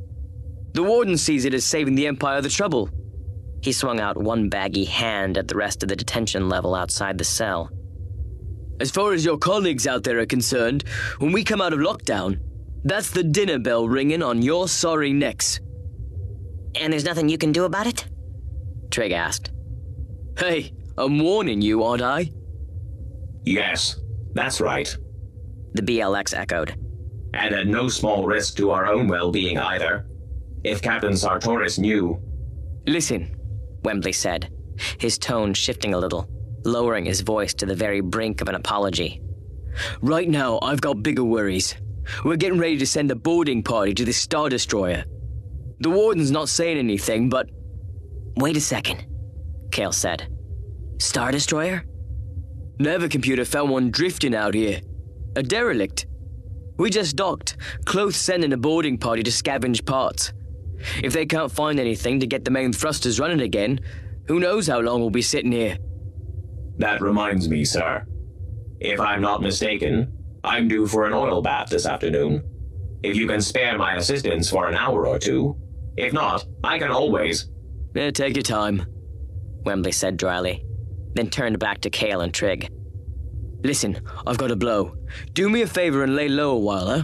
[0.72, 2.90] The warden sees it as saving the Empire the trouble.
[3.62, 7.24] He swung out one baggy hand at the rest of the detention level outside the
[7.24, 7.70] cell.
[8.80, 10.84] As far as your colleagues out there are concerned,
[11.18, 12.38] when we come out of lockdown,
[12.84, 15.58] that's the dinner bell ringing on your sorry necks.
[16.80, 18.06] And there's nothing you can do about it?
[18.90, 19.50] Trig asked.
[20.38, 22.30] Hey, I'm warning you, aren't I?
[23.44, 23.98] Yes,
[24.34, 24.94] that's right.
[25.74, 26.76] The BLX echoed.
[27.34, 30.06] And at no small risk to our own well being either.
[30.64, 32.20] If Captain Sartoris knew.
[32.86, 33.36] Listen,
[33.84, 34.50] Wembley said,
[34.98, 36.28] his tone shifting a little,
[36.64, 39.20] lowering his voice to the very brink of an apology.
[40.00, 41.74] Right now, I've got bigger worries.
[42.24, 45.04] We're getting ready to send a boarding party to the Star Destroyer.
[45.80, 47.50] The warden's not saying anything, but.
[48.36, 49.04] Wait a second,
[49.70, 50.28] Kale said.
[50.98, 51.84] Star Destroyer?
[52.78, 54.80] Navicomputer found one drifting out here.
[55.34, 56.06] A derelict.
[56.76, 57.56] We just docked.
[57.84, 60.32] Kloth sending a boarding party to scavenge parts.
[61.02, 63.80] If they can't find anything to get the main thrusters running again,
[64.28, 65.76] who knows how long we'll be sitting here.
[66.76, 68.06] That reminds me, sir.
[68.78, 70.12] If I'm not mistaken,
[70.44, 72.44] I'm due for an oil bath this afternoon.
[73.02, 75.56] If you can spare my assistance for an hour or two.
[75.96, 77.50] If not, I can always.
[77.96, 78.86] Yeah, take your time,
[79.64, 80.67] Wembley said dryly
[81.14, 82.70] then turned back to Kale and Trig.
[83.62, 84.96] Listen, I've got a blow.
[85.32, 87.02] Do me a favor and lay low a while, huh?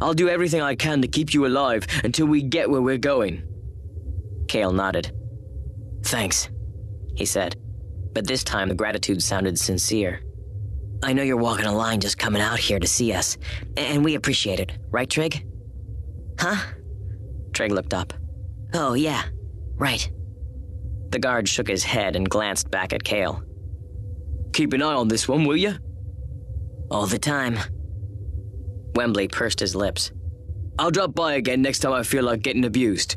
[0.00, 3.42] I'll do everything I can to keep you alive until we get where we're going.
[4.48, 5.12] Kale nodded.
[6.02, 6.50] Thanks,
[7.14, 7.56] he said,
[8.12, 10.20] but this time the gratitude sounded sincere.
[11.02, 13.38] I know you're walking a line just coming out here to see us,
[13.76, 15.46] and we appreciate it, right, Trig?
[16.38, 16.56] Huh?
[17.52, 18.12] Trig looked up.
[18.74, 19.22] Oh, yeah,
[19.76, 20.10] right.
[21.12, 23.42] The guard shook his head and glanced back at Kale.
[24.54, 25.74] Keep an eye on this one, will you?
[26.90, 27.58] All the time.
[28.94, 30.10] Wembley pursed his lips.
[30.78, 33.16] I'll drop by again next time I feel like getting abused.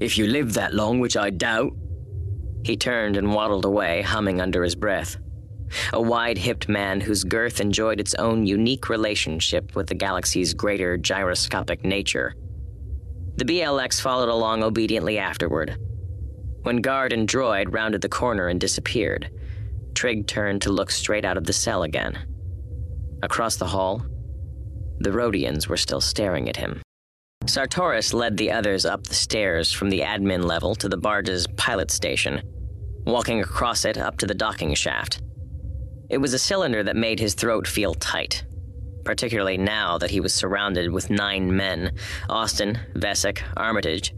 [0.00, 1.72] If you live that long, which I doubt.
[2.64, 5.18] He turned and waddled away, humming under his breath.
[5.92, 10.96] A wide hipped man whose girth enjoyed its own unique relationship with the galaxy's greater
[10.96, 12.34] gyroscopic nature.
[13.36, 15.76] The BLX followed along obediently afterward,
[16.64, 19.30] when guard and droid rounded the corner and disappeared,
[19.94, 22.18] Trig turned to look straight out of the cell again.
[23.22, 24.04] Across the hall,
[24.98, 26.82] the Rodians were still staring at him.
[27.46, 31.90] Sartoris led the others up the stairs from the admin level to the barge's pilot
[31.90, 32.42] station,
[33.06, 35.20] walking across it up to the docking shaft.
[36.08, 38.44] It was a cylinder that made his throat feel tight,
[39.04, 41.94] particularly now that he was surrounded with nine men
[42.28, 44.14] Austin, Vesic, Armitage,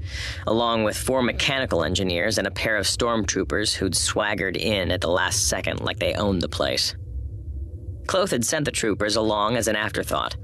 [0.47, 5.09] along with four mechanical engineers and a pair of stormtroopers who'd swaggered in at the
[5.09, 6.95] last second like they owned the place.
[8.07, 10.37] Kloth had sent the troopers along as an afterthought,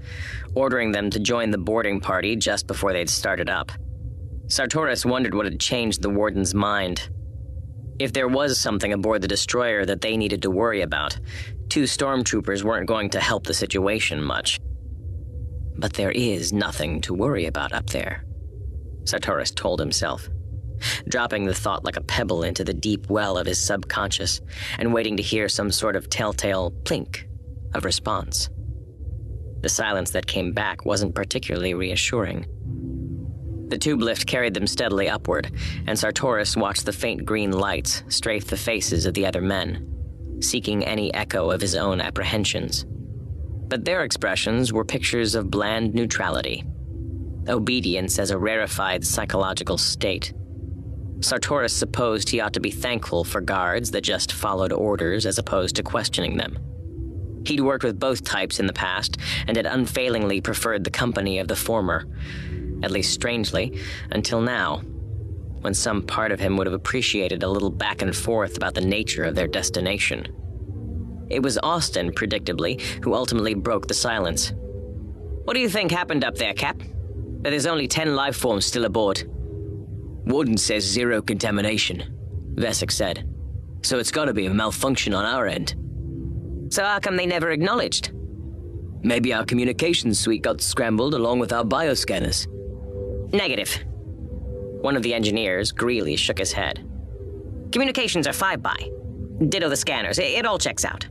[0.55, 3.71] ordering them to join the boarding party just before they'd started up.
[4.49, 7.09] Sartoris wondered what had changed the warden's mind.
[7.99, 11.19] If there was something aboard the destroyer that they needed to worry about,
[11.73, 14.61] two stormtroopers weren't going to help the situation much.
[15.79, 18.27] But there is nothing to worry about up there,
[19.05, 20.29] Sartoris told himself,
[21.09, 24.43] dropping the thought like a pebble into the deep well of his subconscious
[24.79, 27.25] and waiting to hear some sort of telltale plink
[27.73, 28.51] of response.
[29.63, 32.45] The silence that came back wasn't particularly reassuring.
[33.69, 35.51] The tube lift carried them steadily upward,
[35.87, 39.89] and Sartoris watched the faint green lights strafe the faces of the other men
[40.43, 42.85] seeking any echo of his own apprehensions.
[43.69, 46.65] But their expressions were pictures of bland neutrality,
[47.49, 50.33] obedience as a rarefied psychological state.
[51.21, 55.77] Sartoris supposed he ought to be thankful for guards that just followed orders as opposed
[55.77, 56.59] to questioning them.
[57.47, 59.17] He'd worked with both types in the past
[59.47, 62.07] and had unfailingly preferred the company of the former,
[62.83, 63.81] at least strangely,
[64.11, 64.83] until now,
[65.63, 68.81] when some part of him would have appreciated a little back and forth about the
[68.81, 70.27] nature of their destination.
[71.31, 74.53] It was Austin, predictably, who ultimately broke the silence.
[75.45, 76.79] What do you think happened up there, Cap?
[76.79, 79.25] That there's only ten life forms still aboard.
[80.27, 82.15] Warden says zero contamination,
[82.55, 83.29] Vesic said.
[83.83, 85.75] So it's gotta be a malfunction on our end.
[86.71, 88.13] So how come they never acknowledged?
[89.03, 92.47] Maybe our communications suite got scrambled along with our bioscanners.
[93.33, 93.85] Negative.
[94.83, 96.85] One of the engineers, Greeley, shook his head.
[97.71, 98.77] Communications are five by.
[99.49, 100.19] Ditto the scanners.
[100.19, 101.07] It, all checks out.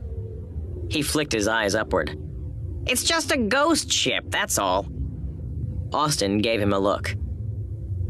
[0.90, 2.18] He flicked his eyes upward.
[2.86, 4.86] It's just a ghost ship, that's all.
[5.92, 7.16] Austin gave him a look.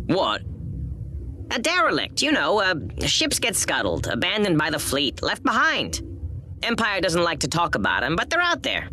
[0.07, 0.43] What?
[1.53, 2.75] A derelict, you know, uh,
[3.07, 6.03] ships get scuttled, abandoned by the fleet, left behind.
[6.65, 8.89] Empire doesn't like to talk about them, but they're out there.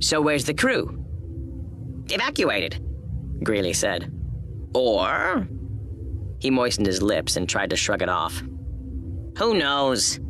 [0.00, 1.04] So where's the crew?
[2.10, 2.82] Evacuated,
[3.44, 4.13] Greeley said.
[4.74, 5.48] Or.
[6.40, 8.42] He moistened his lips and tried to shrug it off.
[9.38, 10.20] Who knows?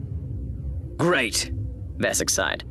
[0.97, 1.51] Great,
[1.97, 2.65] Vesic sighed.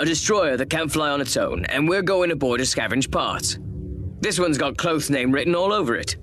[0.00, 3.58] A destroyer that can't fly on its own, and we're going aboard to scavenge parts.
[4.20, 6.16] This one's got Kloth's name written all over it.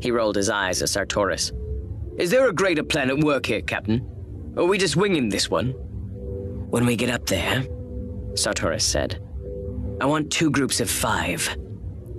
[0.00, 1.52] He rolled his eyes at Sartoris.
[2.18, 4.06] Is there a greater plan at work here, Captain?
[4.56, 5.70] Or are we just winging this one?
[6.70, 7.64] When we get up there,
[8.34, 9.20] Sartoris said,
[10.00, 11.56] I want two groups of five.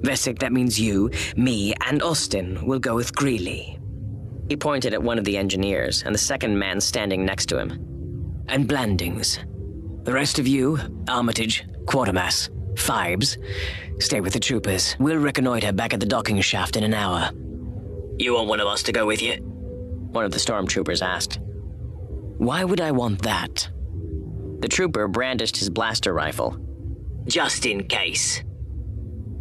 [0.02, 3.80] Vesic, that means you, me, and Austin will go with Greeley.
[4.50, 8.44] He pointed at one of the engineers and the second man standing next to him.
[8.48, 9.40] And Blandings.
[10.04, 10.80] The rest of you,
[11.10, 13.38] Armitage, Quatermass, Fibes,
[14.00, 14.96] stay with the troopers.
[15.00, 17.32] We'll reconnoiter back at the docking shaft in an hour.
[18.20, 19.38] You want one of us to go with you?
[19.38, 21.40] One of the stormtroopers asked.
[22.38, 23.68] Why would I want that?
[24.60, 26.58] The trooper brandished his blaster rifle.
[27.26, 28.44] Just in case.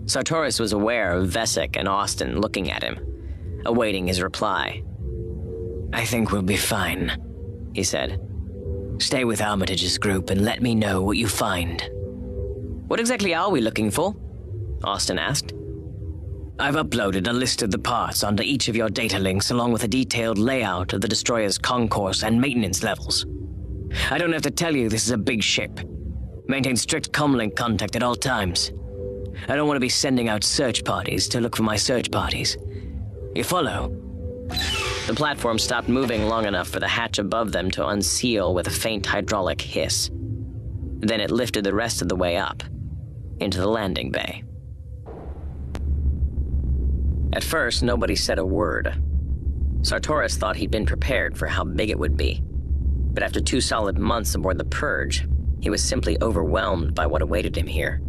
[0.07, 2.99] Sartoris was aware of Vesic and Austin looking at him,
[3.65, 4.83] awaiting his reply.
[5.93, 7.17] I think we'll be fine,
[7.75, 8.21] he said.
[8.99, 11.89] Stay with Armitage's group and let me know what you find.
[12.87, 14.15] What exactly are we looking for?
[14.85, 15.53] Austin asked.
[16.59, 19.83] I've uploaded a list of the parts onto each of your data links along with
[19.85, 23.27] a detailed layout of the destroyer's concourse and maintenance levels.
[24.11, 25.81] I don't have to tell you this is a big ship.
[26.47, 28.71] Maintain strict comlink contact at all times.
[29.49, 32.57] I don't want to be sending out search parties to look for my search parties.
[33.35, 33.89] You follow?
[35.07, 38.71] The platform stopped moving long enough for the hatch above them to unseal with a
[38.71, 40.11] faint hydraulic hiss.
[40.13, 42.63] Then it lifted the rest of the way up,
[43.41, 44.45] into the landing bay.
[47.35, 48.95] At first, nobody said a word.
[49.83, 52.43] Sartoris thought he'd been prepared for how big it would be.
[52.45, 55.27] But after two solid months aboard the Purge,
[55.61, 58.01] he was simply overwhelmed by what awaited him here.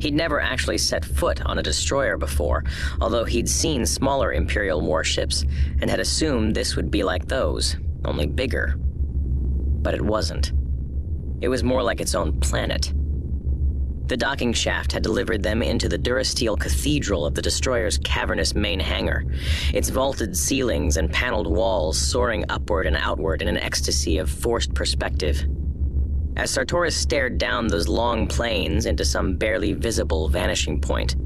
[0.00, 2.64] He'd never actually set foot on a destroyer before,
[3.00, 5.44] although he'd seen smaller Imperial warships
[5.80, 8.76] and had assumed this would be like those, only bigger.
[8.78, 10.52] But it wasn't.
[11.40, 12.92] It was more like its own planet.
[14.06, 18.78] The docking shaft had delivered them into the Durasteel Cathedral of the destroyer's cavernous main
[18.78, 19.24] hangar,
[19.74, 24.74] its vaulted ceilings and paneled walls soaring upward and outward in an ecstasy of forced
[24.74, 25.44] perspective.
[26.36, 31.16] As Sartoris stared down those long planes into some barely visible vanishing point,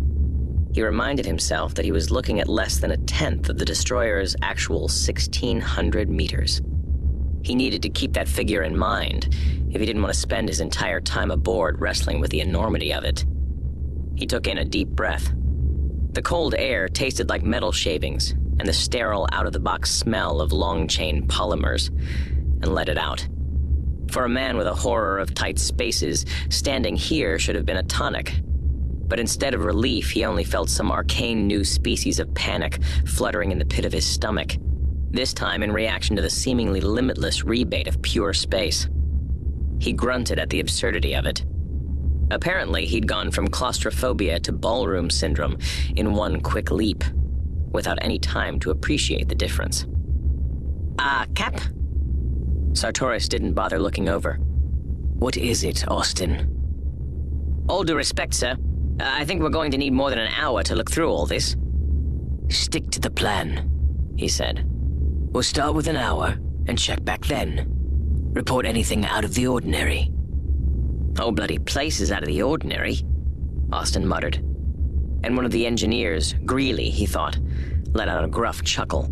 [0.73, 4.37] he reminded himself that he was looking at less than a tenth of the destroyer's
[4.41, 6.63] actual 1,600 meters.
[7.43, 9.35] He needed to keep that figure in mind
[9.71, 13.03] if he didn't want to spend his entire time aboard wrestling with the enormity of
[13.03, 13.25] it.
[14.15, 15.33] He took in a deep breath.
[16.13, 20.41] The cold air tasted like metal shavings and the sterile out of the box smell
[20.41, 21.89] of long chain polymers,
[22.63, 23.27] and let it out.
[24.11, 27.83] For a man with a horror of tight spaces, standing here should have been a
[27.85, 28.41] tonic.
[29.07, 33.59] But instead of relief, he only felt some arcane new species of panic fluttering in
[33.59, 34.57] the pit of his stomach
[35.11, 38.89] this time in reaction to the seemingly limitless rebate of pure space.
[39.81, 41.45] He grunted at the absurdity of it.
[42.31, 45.59] Apparently, he'd gone from claustrophobia to ballroom syndrome
[45.97, 47.03] in one quick leap,
[47.73, 49.87] without any time to appreciate the difference.
[50.99, 51.61] Ah, uh, Cap?
[52.73, 54.35] Sartoris didn't bother looking over.
[54.35, 56.57] What is it, Austin?
[57.69, 58.57] All due respect, sir.
[59.01, 61.57] I think we're going to need more than an hour to look through all this.
[62.49, 64.65] Stick to the plan, he said.
[64.67, 67.67] We'll start with an hour and check back then.
[68.33, 70.11] Report anything out of the ordinary.
[71.19, 72.99] whole bloody place is out of the ordinary,
[73.73, 74.37] Austin muttered.
[75.23, 77.39] And one of the engineers, Greeley, he thought,
[77.93, 79.03] let out a gruff chuckle.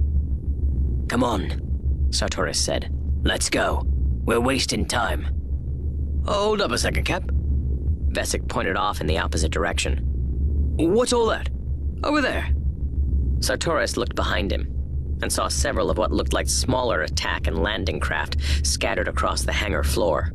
[1.09, 2.93] Come on, Sartoris said.
[3.23, 3.83] Let's go.
[4.25, 5.35] We're wasting time.
[6.27, 7.25] Hold up a second, Cap.
[8.11, 10.01] Vesic pointed off in the opposite direction.
[10.77, 11.49] What's all that?
[12.05, 12.49] Over there.
[13.41, 14.73] Sartoris looked behind him
[15.23, 19.53] and saw several of what looked like smaller attack and landing craft scattered across the
[19.53, 20.33] hangar floor.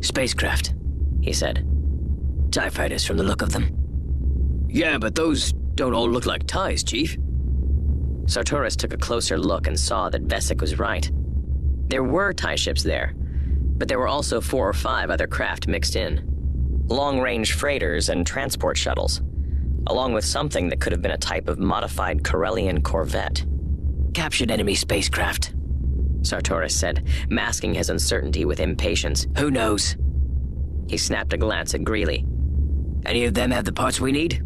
[0.00, 0.74] Spacecraft,
[1.22, 1.66] he said.
[2.50, 4.66] TIE fighters from the look of them.
[4.68, 7.16] Yeah, but those don't all look like TIEs, Chief.
[8.26, 11.10] Sartoris took a closer look and saw that Vesic was right.
[11.88, 15.96] There were TIE ships there, but there were also four or five other craft mixed
[15.96, 16.24] in.
[16.88, 19.20] Long range freighters and transport shuttles,
[19.86, 23.44] along with something that could have been a type of modified Corellian corvette.
[24.14, 25.54] Captured enemy spacecraft,
[26.22, 29.26] Sartoris said, masking his uncertainty with impatience.
[29.38, 29.96] Who knows?
[30.88, 32.26] He snapped a glance at Greeley.
[33.04, 34.42] Any of them have the parts we need?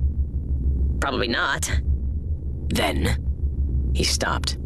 [1.00, 1.70] Probably not.
[2.68, 3.92] Then.
[3.94, 4.58] He stopped.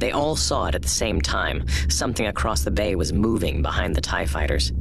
[0.00, 1.64] They all saw it at the same time.
[1.88, 4.72] Something across the bay was moving behind the TIE fighters,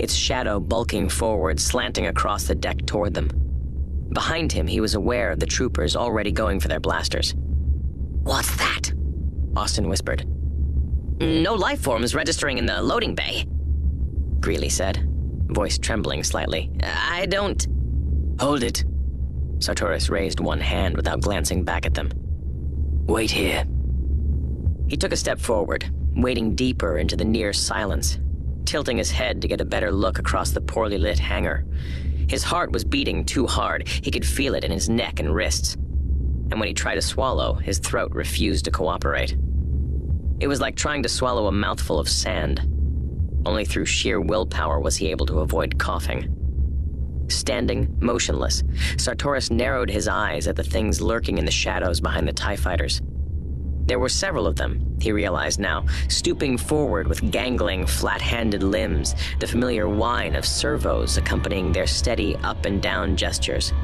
[0.00, 3.30] its shadow bulking forward, slanting across the deck toward them.
[4.12, 7.34] Behind him, he was aware of the troopers already going for their blasters.
[8.22, 8.92] What's that?
[9.56, 10.26] Austin whispered.
[11.20, 13.46] No life forms registering in the loading bay,
[14.40, 15.06] Greeley said,
[15.48, 16.70] voice trembling slightly.
[16.82, 17.66] I don't.
[18.40, 18.84] Hold it.
[19.58, 22.10] Sartoris raised one hand without glancing back at them.
[23.06, 23.64] Wait here.
[24.88, 28.18] He took a step forward, wading deeper into the near silence,
[28.64, 31.64] tilting his head to get a better look across the poorly lit hangar.
[32.28, 33.88] His heart was beating too hard.
[33.88, 35.74] He could feel it in his neck and wrists.
[35.74, 39.36] And when he tried to swallow, his throat refused to cooperate.
[40.40, 42.60] It was like trying to swallow a mouthful of sand.
[43.46, 46.34] Only through sheer willpower was he able to avoid coughing.
[47.28, 48.62] Standing, motionless,
[48.96, 53.00] Sartoris narrowed his eyes at the things lurking in the shadows behind the TIE fighters.
[53.86, 59.14] There were several of them, he realized now, stooping forward with gangling, flat handed limbs,
[59.40, 63.74] the familiar whine of servos accompanying their steady up and down gestures.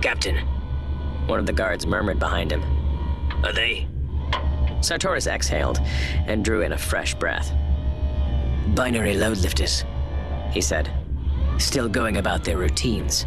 [0.00, 0.36] Captain,
[1.26, 2.62] one of the guards murmured behind him.
[3.44, 3.86] Are they?
[4.80, 5.78] Sartoris exhaled
[6.26, 7.52] and drew in a fresh breath.
[8.74, 9.84] Binary load lifters,
[10.50, 10.90] he said,
[11.58, 13.26] still going about their routines.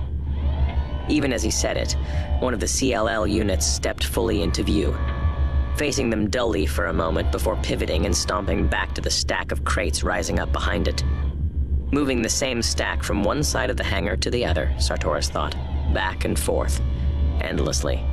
[1.07, 1.95] Even as he said it,
[2.39, 4.95] one of the CLL units stepped fully into view,
[5.78, 9.63] facing them dully for a moment before pivoting and stomping back to the stack of
[9.63, 11.03] crates rising up behind it.
[11.91, 15.55] Moving the same stack from one side of the hangar to the other, Sartoris thought,
[15.93, 16.82] back and forth,
[17.41, 18.03] endlessly.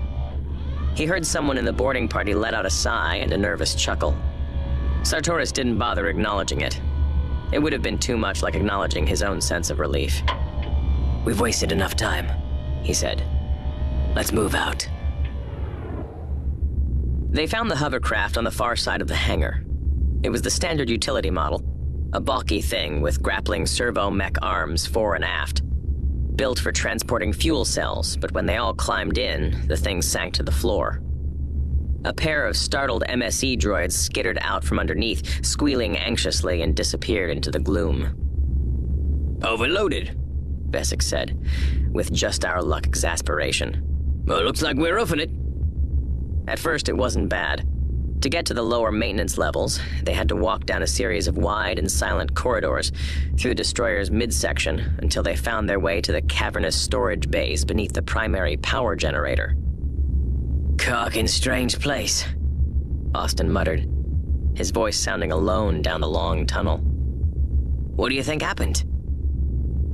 [0.95, 4.15] He heard someone in the boarding party let out a sigh and a nervous chuckle.
[5.03, 6.81] Sartoris didn't bother acknowledging it.
[7.51, 10.23] It would have been too much like acknowledging his own sense of relief.
[11.25, 12.29] We've wasted enough time,
[12.83, 13.23] he said.
[14.15, 14.87] Let's move out.
[17.35, 19.65] They found the hovercraft on the far side of the hangar.
[20.23, 21.65] It was the standard utility model,
[22.13, 25.63] a bulky thing with grappling servo mech arms fore and aft.
[26.37, 30.45] Built for transporting fuel cells, but when they all climbed in, the thing sank to
[30.45, 31.03] the floor.
[32.05, 37.51] A pair of startled MSE droids skittered out from underneath, squealing anxiously, and disappeared into
[37.51, 39.41] the gloom.
[39.43, 40.17] Overloaded,
[40.71, 41.37] Vesic said,
[41.91, 43.83] with just our luck exasperation.
[44.25, 45.31] Well, looks like we're roughing it.
[46.47, 47.67] At first, it wasn't bad.
[48.21, 51.37] To get to the lower maintenance levels, they had to walk down a series of
[51.37, 52.91] wide and silent corridors
[53.37, 57.93] through the destroyer's midsection until they found their way to the cavernous storage bays beneath
[57.93, 59.55] the primary power generator.
[60.77, 62.25] Karking strange place,
[63.15, 63.87] Austin muttered,
[64.55, 66.79] his voice sounding alone down the long tunnel.
[66.79, 68.85] What do you think happened?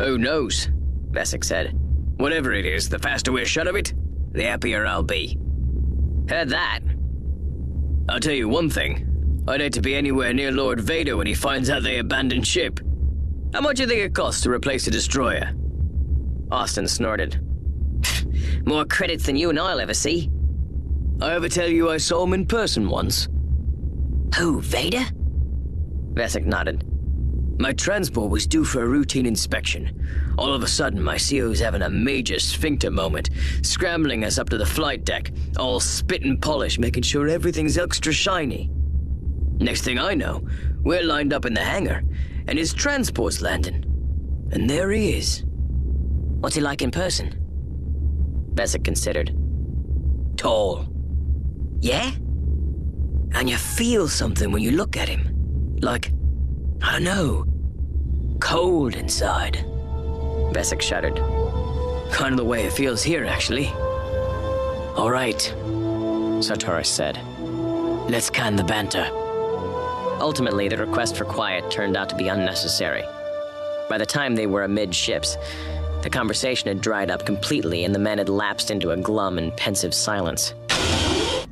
[0.01, 0.69] Who knows?
[1.11, 1.77] Vesic said.
[2.17, 3.93] Whatever it is, the faster we're shut of it,
[4.33, 5.37] the happier I'll be.
[6.31, 6.79] Heard that.
[8.09, 9.45] I'll tell you one thing.
[9.49, 12.79] I'd hate to be anywhere near Lord Vader when he finds out they abandoned ship.
[13.53, 15.53] How much do you think it costs to replace a destroyer?
[16.53, 17.41] Austin snorted.
[18.65, 20.31] More credits than you and I'll ever see.
[21.21, 23.29] I ever tell you I saw him in person once?
[24.39, 25.05] Who, Vader?
[26.15, 26.85] Vesic nodded.
[27.61, 30.35] My transport was due for a routine inspection.
[30.39, 33.29] All of a sudden, my CO's having a major sphincter moment,
[33.61, 38.15] scrambling us up to the flight deck, all spit and polish, making sure everything's extra
[38.15, 38.71] shiny.
[39.59, 40.43] Next thing I know,
[40.81, 42.03] we're lined up in the hangar,
[42.49, 43.85] and his transport's landing.
[44.53, 45.45] And there he is.
[45.45, 47.35] What's he like in person?
[48.55, 49.37] Vesic considered.
[50.39, 50.89] Tall.
[51.81, 52.11] Yeah?
[53.35, 55.77] And you feel something when you look at him.
[55.83, 56.11] Like,
[56.83, 57.50] I don't know.
[58.41, 59.65] Cold inside.
[60.53, 61.17] Vesic shuddered.
[62.11, 63.69] Kind of the way it feels here, actually.
[64.97, 65.39] All right,
[66.41, 67.19] Sartoris said.
[68.11, 69.09] Let's can the banter.
[70.21, 73.05] Ultimately, the request for quiet turned out to be unnecessary.
[73.89, 75.37] By the time they were amidships,
[76.03, 79.57] the conversation had dried up completely and the men had lapsed into a glum and
[79.57, 80.55] pensive silence.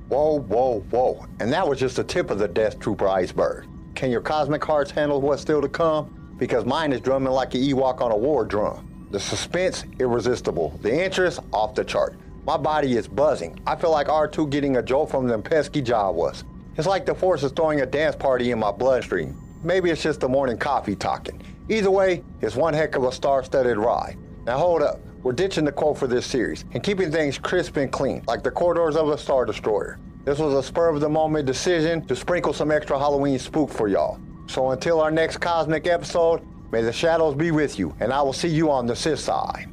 [0.09, 1.27] Whoa, whoa, whoa.
[1.39, 3.67] And that was just the tip of the Death Trooper iceberg.
[3.95, 6.18] Can your cosmic hearts handle what's still to come?
[6.39, 9.09] Because mine is drumming like an Ewok on a war drum.
[9.11, 10.79] The suspense, irresistible.
[10.83, 12.17] The interest, off the chart.
[12.47, 13.61] My body is buzzing.
[13.67, 16.45] I feel like R2 getting a jolt from them pesky Jawas.
[16.77, 19.37] It's like the Force is throwing a dance party in my bloodstream.
[19.63, 21.43] Maybe it's just the morning coffee talking.
[21.69, 24.17] Either way, it's one heck of a star-studded ride.
[24.47, 25.01] Now hold up.
[25.23, 28.51] We're ditching the quote for this series and keeping things crisp and clean, like the
[28.53, 29.99] corridors of a Star Destroyer.
[30.25, 33.89] This was a spur of the moment decision to sprinkle some extra Halloween spook for
[33.89, 34.21] y'all.
[34.49, 36.41] So until our next cosmic episode,
[36.73, 39.69] may the shadows be with you, and I will see you on the Sith side.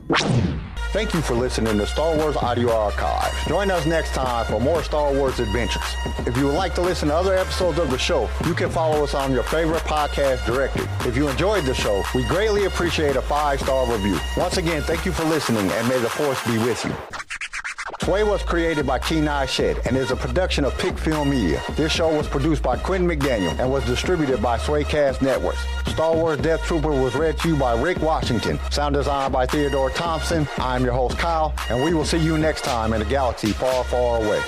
[0.91, 3.35] Thank you for listening to Star Wars Audio Archives.
[3.47, 5.83] Join us next time for more Star Wars adventures.
[6.25, 9.03] If you would like to listen to other episodes of the show, you can follow
[9.03, 10.87] us on your favorite podcast directory.
[11.01, 14.17] If you enjoyed the show, we greatly appreciate a five-star review.
[14.37, 16.93] Once again, thank you for listening, and may the Force be with you.
[18.01, 21.61] SWAA was created by Kenai Shed and is a production of Pick Film Media.
[21.75, 25.59] This show was produced by Quentin McDaniel and was distributed by SWAAcast Networks.
[25.87, 28.59] Star Wars Death Trooper was read to you by Rick Washington.
[28.71, 30.47] Sound design by Theodore Thompson.
[30.57, 33.83] I'm your host, Kyle, and we will see you next time in a galaxy far,
[33.83, 34.41] far away.